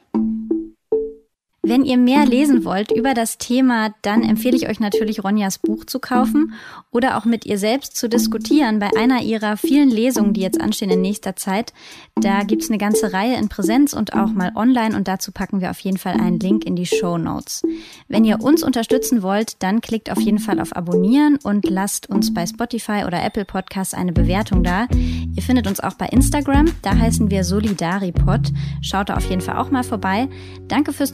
Wenn 1.65 1.86
ihr 1.86 1.97
mehr 1.97 2.26
lesen 2.26 2.65
wollt 2.65 2.91
über 2.91 3.13
das 3.13 3.38
Thema, 3.38 3.93
dann 4.02 4.21
empfehle 4.21 4.58
ich 4.58 4.67
euch 4.67 4.82
natürlich 4.82 5.23
Ronjas 5.23 5.60
Buch 5.60 5.86
zu 5.86 5.99
kaufen 5.99 6.56
oder 6.91 7.17
auch 7.17 7.23
mit 7.23 7.45
ihr 7.45 7.58
selbst 7.58 7.95
zu 7.95 8.10
diskutieren 8.10 8.80
bei 8.80 8.89
einer 8.97 9.21
ihrer 9.21 9.56
vielen 9.56 9.89
Lesungen, 9.89 10.34
die 10.34 10.41
jetzt 10.41 10.60
anstehen 10.60 10.89
in 10.89 10.99
nächster 10.99 11.38
Zeit. 11.38 11.71
Da 12.15 12.43
gibt's 12.43 12.67
eine 12.69 12.78
ganze 12.78 13.13
Reihe 13.13 13.38
in 13.38 13.47
Präsenz 13.47 13.93
und 13.93 14.13
auch 14.13 14.34
mal 14.34 14.52
online 14.56 14.93
und 14.93 15.08
dazu 15.08 15.32
packen 15.32 15.62
wir 15.62 15.71
auf 15.71 15.80
jeden 15.80 15.97
Fall 15.97 16.19
einen 16.19 16.38
Link 16.38 16.65
in 16.65 16.76
die 16.76 16.86
Show 16.86 17.17
Notes. 17.17 17.63
Wenn 18.10 18.26
ihr 18.26 18.41
uns 18.41 18.62
unterstützen 18.62 19.23
wollt, 19.23 19.63
dann 19.63 19.80
klickt 19.80 20.12
auf 20.12 20.19
jeden 20.19 20.39
Fall 20.39 20.60
auf 20.60 20.76
Abonnieren 20.76 21.39
und 21.43 21.69
lasst 21.69 22.10
uns 22.10 22.34
bei 22.34 22.45
Spotify 22.45 23.06
oder 23.08 23.23
Apple 23.23 23.45
Podcasts 23.45 23.93
eine 23.93 24.12
Bewertung 24.12 24.63
da. 24.63 24.88
Ihr 24.91 25.41
findet 25.41 25.67
uns 25.67 25.80
auch 25.80 25.93
bei 25.93 26.08
Instagram, 26.08 26.65
da 26.82 26.97
heißen 26.97 27.32
wir 27.32 27.45
Solidaripod. 27.45 28.52
Schaut 28.82 29.08
da 29.08 29.15
auf 29.15 29.30
jeden 29.30 29.41
Fall 29.41 29.58
auch 29.58 29.71
mal 29.71 29.84
vorbei. 29.84 30.28
Danke 30.67 30.91
fürs 30.91 31.13